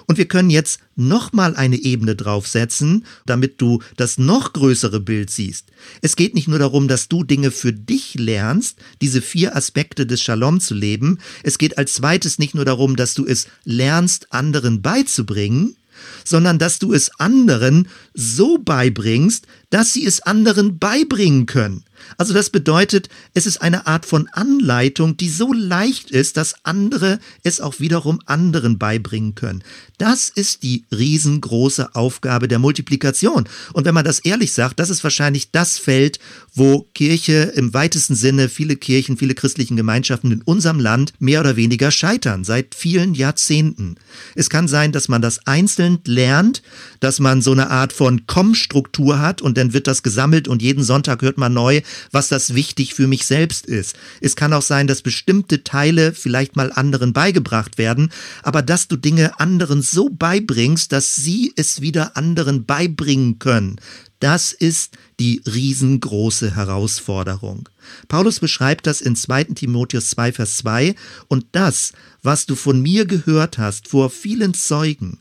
Und 0.06 0.18
wir 0.18 0.28
können 0.28 0.52
jetzt 0.52 0.80
nochmal 0.96 1.56
eine 1.56 1.78
Ebene 1.78 2.16
draufsetzen, 2.16 3.06
damit 3.26 3.60
du 3.60 3.82
das 3.98 4.20
noch 4.20 4.54
größere 4.54 5.00
Bild 5.00 5.32
siehst. 5.32 5.66
Es 6.02 6.16
geht 6.16 6.36
nicht 6.36 6.48
nur 6.48 6.60
darum, 6.60 6.88
dass 6.88 7.08
du 7.08 7.24
Dinge 7.24 7.50
für 7.50 7.74
dich 7.74 8.14
lernst, 8.16 8.78
diese 9.02 9.22
vier 9.22 9.56
Aspekte 9.56 10.06
des 10.06 10.22
Shalom 10.22 10.60
zu 10.60 10.76
leben. 10.76 11.18
Es 11.42 11.58
geht 11.58 11.78
als 11.78 11.94
zweites 11.94 12.38
nicht 12.38 12.54
nur 12.54 12.66
darum, 12.66 12.96
dass 12.96 13.16
du 13.16 13.26
es 13.26 13.48
lernst, 13.66 14.32
anderen 14.32 14.84
beizubringen, 14.84 15.76
sondern 16.24 16.60
dass 16.60 16.80
du 16.80 16.94
es 16.94 17.10
anderen 17.20 17.88
so 18.14 18.58
beibringst, 18.60 19.48
dass 19.70 19.94
sie 19.94 20.06
es 20.06 20.22
anderen 20.22 20.78
beibringen 20.78 21.46
können. 21.46 21.84
Also 22.18 22.34
das 22.34 22.50
bedeutet, 22.50 23.10
es 23.34 23.46
ist 23.46 23.62
eine 23.62 23.88
Art 23.88 24.06
von 24.06 24.28
Anleitung, 24.34 25.18
die 25.18 25.30
so 25.30 25.54
leicht 25.54 26.12
ist, 26.12 26.38
dass 26.38 26.56
andere 26.64 27.20
es 27.44 27.62
auch 27.62 27.80
wiederum 27.80 28.20
anderen 28.26 28.78
beibringen 28.78 29.36
können. 29.36 29.64
Das 29.98 30.30
ist 30.30 30.64
die 30.64 30.86
riesengroße 30.92 31.96
Aufgabe 31.96 32.48
der 32.48 32.60
Multiplikation. 32.60 33.48
Und 33.74 33.86
wenn 33.86 33.94
man 33.94 34.06
das 34.06 34.20
ehrlich 34.20 34.54
sagt, 34.54 34.80
das 34.80 34.90
ist 34.90 35.04
wahrscheinlich 35.04 35.52
das 35.52 35.78
Feld, 35.78 36.20
wo 36.54 36.88
Kirche 36.94 37.54
im 37.56 37.74
weitesten 37.74 38.16
Sinne, 38.16 38.50
viele 38.50 38.76
Kirchen, 38.76 39.18
viele 39.18 39.34
christlichen 39.34 39.76
Gemeinschaften 39.76 40.32
in 40.32 40.42
unserem 40.42 40.80
Land 40.80 41.14
mehr 41.20 41.40
oder 41.40 41.56
weniger 41.56 41.92
scheitern, 41.92 42.44
seit 42.44 42.76
vielen 42.76 43.14
Jahrzehnten. 43.14 43.96
Es 44.36 44.50
kann 44.50 44.68
sein, 44.68 44.92
dass 44.92 45.08
man 45.08 45.22
das 45.22 45.46
einzeln 45.48 46.00
lernt, 46.06 46.62
dass 47.00 47.20
man 47.20 47.42
so 47.42 47.52
eine 47.52 47.70
Art 47.70 47.94
von 47.94 48.26
Komm-Struktur 48.28 49.20
hat 49.20 49.42
und 49.42 49.58
dann 49.58 49.74
wird 49.74 49.88
das 49.88 50.04
gesammelt 50.04 50.48
und 50.48 50.62
jeden 50.62 50.84
Sonntag 50.84 51.22
hört 51.22 51.38
man 51.38 51.54
neu, 51.54 51.82
was 52.12 52.28
das 52.28 52.54
wichtig 52.56 52.94
für 52.94 53.08
mich 53.08 53.26
selbst 53.26 53.66
ist. 53.66 53.96
Es 54.22 54.36
kann 54.36 54.54
auch 54.54 54.62
sein, 54.62 54.88
dass 54.88 55.02
bestimmte 55.02 55.64
Teile 55.64 56.14
vielleicht 56.14 56.56
mal 56.56 56.72
anderen 56.72 57.14
beigebracht 57.14 57.78
werden, 57.78 58.12
aber 58.42 58.62
dass 58.62 58.88
du 58.88 58.96
Dinge 58.96 59.40
anderen 59.40 59.82
so 59.82 60.10
beibringst, 60.10 60.92
dass 60.92 61.16
sie 61.16 61.54
es 61.56 61.82
wieder 61.82 62.18
anderen 62.18 62.66
beibringen 62.66 63.40
können. 63.40 63.80
Das 64.24 64.54
ist 64.54 64.98
die 65.20 65.42
riesengroße 65.46 66.56
Herausforderung. 66.56 67.68
Paulus 68.08 68.40
beschreibt 68.40 68.88
das 68.88 69.02
in 69.02 69.18
2. 69.18 69.44
Timotheus 69.56 70.12
2, 70.12 70.32
Vers 70.32 70.58
2 70.58 70.96
und 71.28 71.46
das, 71.52 71.92
was 72.22 72.46
du 72.46 72.56
von 72.56 72.82
mir 72.82 73.06
gehört 73.06 73.58
hast 73.58 73.90
vor 73.90 74.10
vielen 74.10 74.54
Zeugen, 74.54 75.20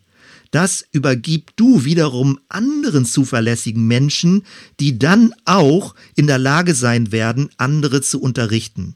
das 0.52 0.84
übergib 0.92 1.56
du 1.56 1.84
wiederum 1.84 2.38
anderen 2.48 3.04
zuverlässigen 3.04 3.86
Menschen, 3.86 4.44
die 4.78 4.98
dann 4.98 5.34
auch 5.44 5.96
in 6.14 6.28
der 6.28 6.38
Lage 6.38 6.74
sein 6.74 7.10
werden, 7.10 7.50
andere 7.56 8.00
zu 8.00 8.20
unterrichten. 8.20 8.94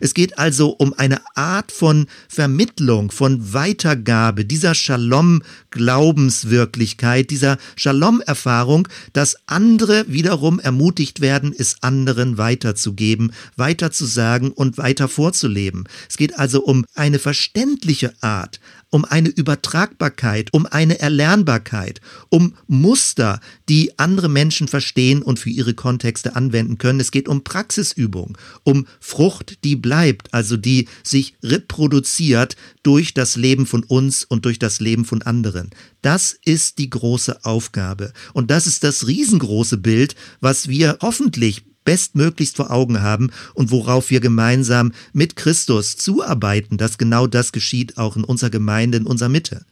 Es 0.00 0.14
geht 0.14 0.38
also 0.38 0.70
um 0.70 0.94
eine 0.94 1.20
Art 1.34 1.70
von 1.72 2.06
Vermittlung, 2.28 3.10
von 3.10 3.52
Weitergabe 3.52 4.44
dieser 4.44 4.74
Shalom-Glaubenswirklichkeit, 4.74 7.30
dieser 7.30 7.58
Shalom-Erfahrung, 7.76 8.88
dass 9.12 9.36
andere 9.46 10.04
wiederum 10.08 10.58
ermutigt 10.60 11.20
werden, 11.20 11.52
es 11.56 11.82
anderen 11.82 12.38
weiterzugeben, 12.38 13.32
weiterzusagen 13.56 14.52
und 14.52 14.78
weiter 14.78 15.08
vorzuleben. 15.08 15.84
Es 16.08 16.16
geht 16.16 16.38
also 16.38 16.62
um 16.62 16.84
eine 16.94 17.18
verständliche 17.18 18.14
Art, 18.20 18.60
um 18.92 19.06
eine 19.06 19.30
Übertragbarkeit, 19.30 20.52
um 20.52 20.66
eine 20.66 21.00
Erlernbarkeit, 21.00 22.00
um 22.28 22.54
Muster, 22.68 23.40
die 23.68 23.98
andere 23.98 24.28
Menschen 24.28 24.68
verstehen 24.68 25.22
und 25.22 25.38
für 25.40 25.48
ihre 25.48 25.72
Kontexte 25.74 26.36
anwenden 26.36 26.76
können. 26.76 27.00
Es 27.00 27.10
geht 27.10 27.26
um 27.26 27.42
Praxisübung, 27.42 28.36
um 28.64 28.86
Frucht, 29.00 29.64
die 29.64 29.76
bleibt, 29.76 30.32
also 30.34 30.58
die 30.58 30.88
sich 31.02 31.34
reproduziert 31.42 32.54
durch 32.82 33.14
das 33.14 33.36
Leben 33.36 33.66
von 33.66 33.82
uns 33.82 34.24
und 34.24 34.44
durch 34.44 34.58
das 34.58 34.78
Leben 34.78 35.06
von 35.06 35.22
anderen. 35.22 35.70
Das 36.02 36.36
ist 36.44 36.78
die 36.78 36.90
große 36.90 37.44
Aufgabe. 37.44 38.12
Und 38.34 38.50
das 38.50 38.66
ist 38.66 38.84
das 38.84 39.06
riesengroße 39.06 39.78
Bild, 39.78 40.14
was 40.40 40.68
wir 40.68 40.98
hoffentlich 41.00 41.64
bestmöglichst 41.84 42.56
vor 42.56 42.70
Augen 42.70 43.02
haben 43.02 43.30
und 43.54 43.70
worauf 43.70 44.10
wir 44.10 44.20
gemeinsam 44.20 44.92
mit 45.12 45.36
Christus 45.36 45.96
zuarbeiten, 45.96 46.76
dass 46.76 46.98
genau 46.98 47.26
das 47.26 47.52
geschieht 47.52 47.98
auch 47.98 48.16
in 48.16 48.24
unserer 48.24 48.50
Gemeinde, 48.50 48.98
in 48.98 49.06
unserer 49.06 49.28
Mitte. 49.28 49.64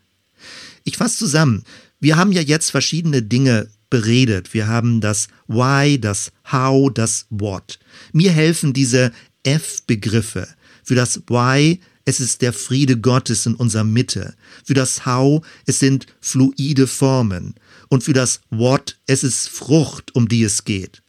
Ich 0.85 0.97
fasse 0.97 1.19
zusammen. 1.19 1.65
Wir 2.01 2.17
haben 2.17 2.33
ja 2.33 2.41
jetzt 2.41 2.71
verschiedene 2.71 3.23
Dinge 3.23 3.69
beredet. 3.91 4.55
Wir 4.55 4.69
haben 4.69 5.01
das 5.01 5.29
Why, 5.49 6.01
das 6.01 6.33
How, 6.51 6.93
das 6.93 7.27
What. 7.29 7.79
Mir 8.13 8.33
helfen 8.33 8.73
diese 8.73 9.13
F-Begriffe. 9.43 10.49
Für 10.83 10.95
das 10.95 11.23
Why, 11.29 11.81
es 12.05 12.21
ist 12.21 12.41
der 12.41 12.53
Friede 12.53 12.99
Gottes 12.99 13.47
in 13.47 13.55
unserer 13.55 13.85
Mitte. 13.85 14.35
Für 14.65 14.75
das 14.75 15.05
How, 15.05 15.45
es 15.67 15.79
sind 15.79 16.07
fluide 16.21 16.87
Formen. 16.87 17.55
Und 17.89 18.05
für 18.05 18.13
das 18.13 18.41
What, 18.51 18.99
es 19.07 19.23
ist 19.23 19.49
Frucht, 19.49 20.15
um 20.15 20.29
die 20.29 20.43
es 20.43 20.65
geht. 20.65 21.03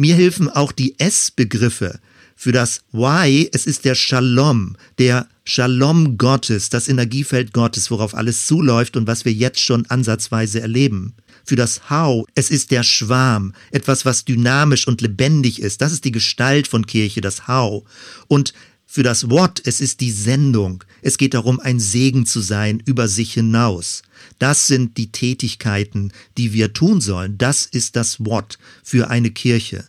Mir 0.00 0.14
helfen 0.14 0.48
auch 0.48 0.72
die 0.72 0.98
S-Begriffe. 0.98 2.00
Für 2.34 2.52
das 2.52 2.80
Why, 2.90 3.50
es 3.52 3.66
ist 3.66 3.84
der 3.84 3.94
Shalom, 3.94 4.74
der 4.96 5.28
Shalom 5.44 6.16
Gottes, 6.16 6.70
das 6.70 6.88
Energiefeld 6.88 7.52
Gottes, 7.52 7.90
worauf 7.90 8.14
alles 8.14 8.46
zuläuft 8.46 8.96
und 8.96 9.06
was 9.06 9.26
wir 9.26 9.32
jetzt 9.34 9.60
schon 9.60 9.84
ansatzweise 9.90 10.62
erleben. 10.62 11.12
Für 11.44 11.56
das 11.56 11.90
How, 11.90 12.26
es 12.34 12.50
ist 12.50 12.70
der 12.70 12.82
Schwarm, 12.82 13.52
etwas, 13.72 14.06
was 14.06 14.24
dynamisch 14.24 14.88
und 14.88 15.02
lebendig 15.02 15.60
ist. 15.60 15.82
Das 15.82 15.92
ist 15.92 16.06
die 16.06 16.12
Gestalt 16.12 16.66
von 16.66 16.86
Kirche, 16.86 17.20
das 17.20 17.46
How. 17.46 17.84
Und 18.26 18.54
für 18.86 19.02
das 19.02 19.28
What, 19.28 19.60
es 19.66 19.82
ist 19.82 20.00
die 20.00 20.12
Sendung. 20.12 20.82
Es 21.02 21.18
geht 21.18 21.34
darum, 21.34 21.60
ein 21.60 21.78
Segen 21.78 22.24
zu 22.24 22.40
sein 22.40 22.82
über 22.86 23.06
sich 23.06 23.34
hinaus. 23.34 24.00
Das 24.38 24.66
sind 24.66 24.96
die 24.96 25.12
Tätigkeiten, 25.12 26.12
die 26.36 26.52
wir 26.52 26.72
tun 26.72 27.00
sollen. 27.00 27.38
Das 27.38 27.66
ist 27.66 27.96
das 27.96 28.24
What 28.24 28.58
für 28.82 29.10
eine 29.10 29.30
Kirche. 29.30 29.84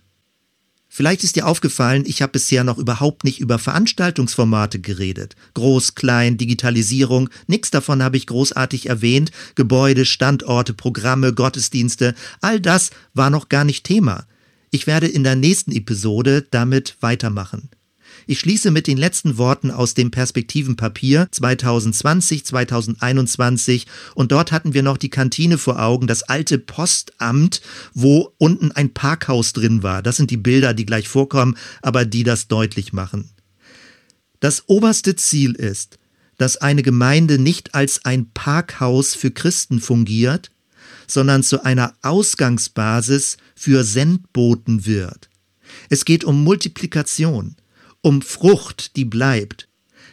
Vielleicht 0.93 1.23
ist 1.23 1.37
dir 1.37 1.47
aufgefallen, 1.47 2.03
ich 2.05 2.21
habe 2.21 2.33
bisher 2.33 2.65
noch 2.65 2.77
überhaupt 2.77 3.23
nicht 3.23 3.39
über 3.39 3.59
Veranstaltungsformate 3.59 4.79
geredet. 4.79 5.37
Groß, 5.53 5.95
klein, 5.95 6.37
Digitalisierung, 6.37 7.29
nichts 7.47 7.71
davon 7.71 8.03
habe 8.03 8.17
ich 8.17 8.27
großartig 8.27 8.87
erwähnt. 8.89 9.31
Gebäude, 9.55 10.03
Standorte, 10.03 10.73
Programme, 10.73 11.33
Gottesdienste, 11.33 12.13
all 12.41 12.59
das 12.59 12.89
war 13.13 13.29
noch 13.29 13.47
gar 13.47 13.63
nicht 13.63 13.85
Thema. 13.85 14.25
Ich 14.69 14.85
werde 14.85 15.07
in 15.07 15.23
der 15.23 15.37
nächsten 15.37 15.71
Episode 15.71 16.45
damit 16.51 16.97
weitermachen. 16.99 17.69
Ich 18.27 18.39
schließe 18.39 18.71
mit 18.71 18.87
den 18.87 18.97
letzten 18.97 19.37
Worten 19.37 19.71
aus 19.71 19.93
dem 19.93 20.11
Perspektivenpapier 20.11 21.27
2020, 21.31 22.45
2021 22.45 23.87
und 24.15 24.31
dort 24.31 24.51
hatten 24.51 24.73
wir 24.73 24.83
noch 24.83 24.97
die 24.97 25.09
Kantine 25.09 25.57
vor 25.57 25.81
Augen, 25.81 26.07
das 26.07 26.23
alte 26.23 26.59
Postamt, 26.59 27.61
wo 27.93 28.33
unten 28.37 28.71
ein 28.71 28.93
Parkhaus 28.93 29.53
drin 29.53 29.83
war. 29.83 30.03
Das 30.03 30.17
sind 30.17 30.29
die 30.29 30.37
Bilder, 30.37 30.73
die 30.73 30.85
gleich 30.85 31.07
vorkommen, 31.07 31.57
aber 31.81 32.05
die 32.05 32.23
das 32.23 32.47
deutlich 32.47 32.93
machen. 32.93 33.31
Das 34.39 34.63
oberste 34.67 35.15
Ziel 35.15 35.53
ist, 35.53 35.97
dass 36.37 36.57
eine 36.57 36.83
Gemeinde 36.83 37.37
nicht 37.37 37.75
als 37.75 38.05
ein 38.05 38.31
Parkhaus 38.33 39.13
für 39.13 39.31
Christen 39.31 39.79
fungiert, 39.79 40.51
sondern 41.07 41.43
zu 41.43 41.63
einer 41.63 41.93
Ausgangsbasis 42.01 43.37
für 43.55 43.83
Sendboten 43.83 44.85
wird. 44.85 45.29
Es 45.89 46.05
geht 46.05 46.23
um 46.23 46.43
Multiplikation 46.43 47.55
um 48.01 48.21
Frucht, 48.21 48.95
die 48.95 49.05
bleibt. 49.05 49.67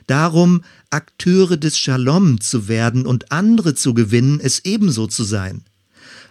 Darum, 0.06 0.62
Akteure 0.90 1.56
des 1.56 1.78
Shalom 1.78 2.40
zu 2.40 2.68
werden 2.68 3.06
und 3.06 3.30
andere 3.30 3.74
zu 3.74 3.92
gewinnen, 3.94 4.40
es 4.40 4.64
ebenso 4.64 5.06
zu 5.06 5.24
sein. 5.24 5.64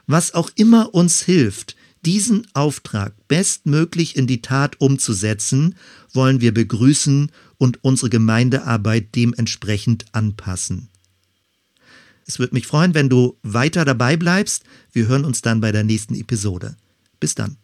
Was 0.07 0.33
auch 0.33 0.49
immer 0.55 0.93
uns 0.95 1.21
hilft, 1.21 1.75
diesen 2.05 2.47
Auftrag 2.53 3.13
bestmöglich 3.27 4.15
in 4.15 4.27
die 4.27 4.41
Tat 4.41 4.79
umzusetzen, 4.79 5.75
wollen 6.13 6.41
wir 6.41 6.53
begrüßen 6.53 7.31
und 7.57 7.83
unsere 7.83 8.09
Gemeindearbeit 8.09 9.15
dementsprechend 9.15 10.05
anpassen. 10.13 10.89
Es 12.25 12.39
würde 12.39 12.55
mich 12.55 12.67
freuen, 12.67 12.93
wenn 12.93 13.09
du 13.09 13.37
weiter 13.43 13.85
dabei 13.85 14.17
bleibst. 14.17 14.63
Wir 14.91 15.07
hören 15.07 15.25
uns 15.25 15.41
dann 15.41 15.61
bei 15.61 15.71
der 15.71 15.83
nächsten 15.83 16.15
Episode. 16.15 16.75
Bis 17.19 17.35
dann. 17.35 17.57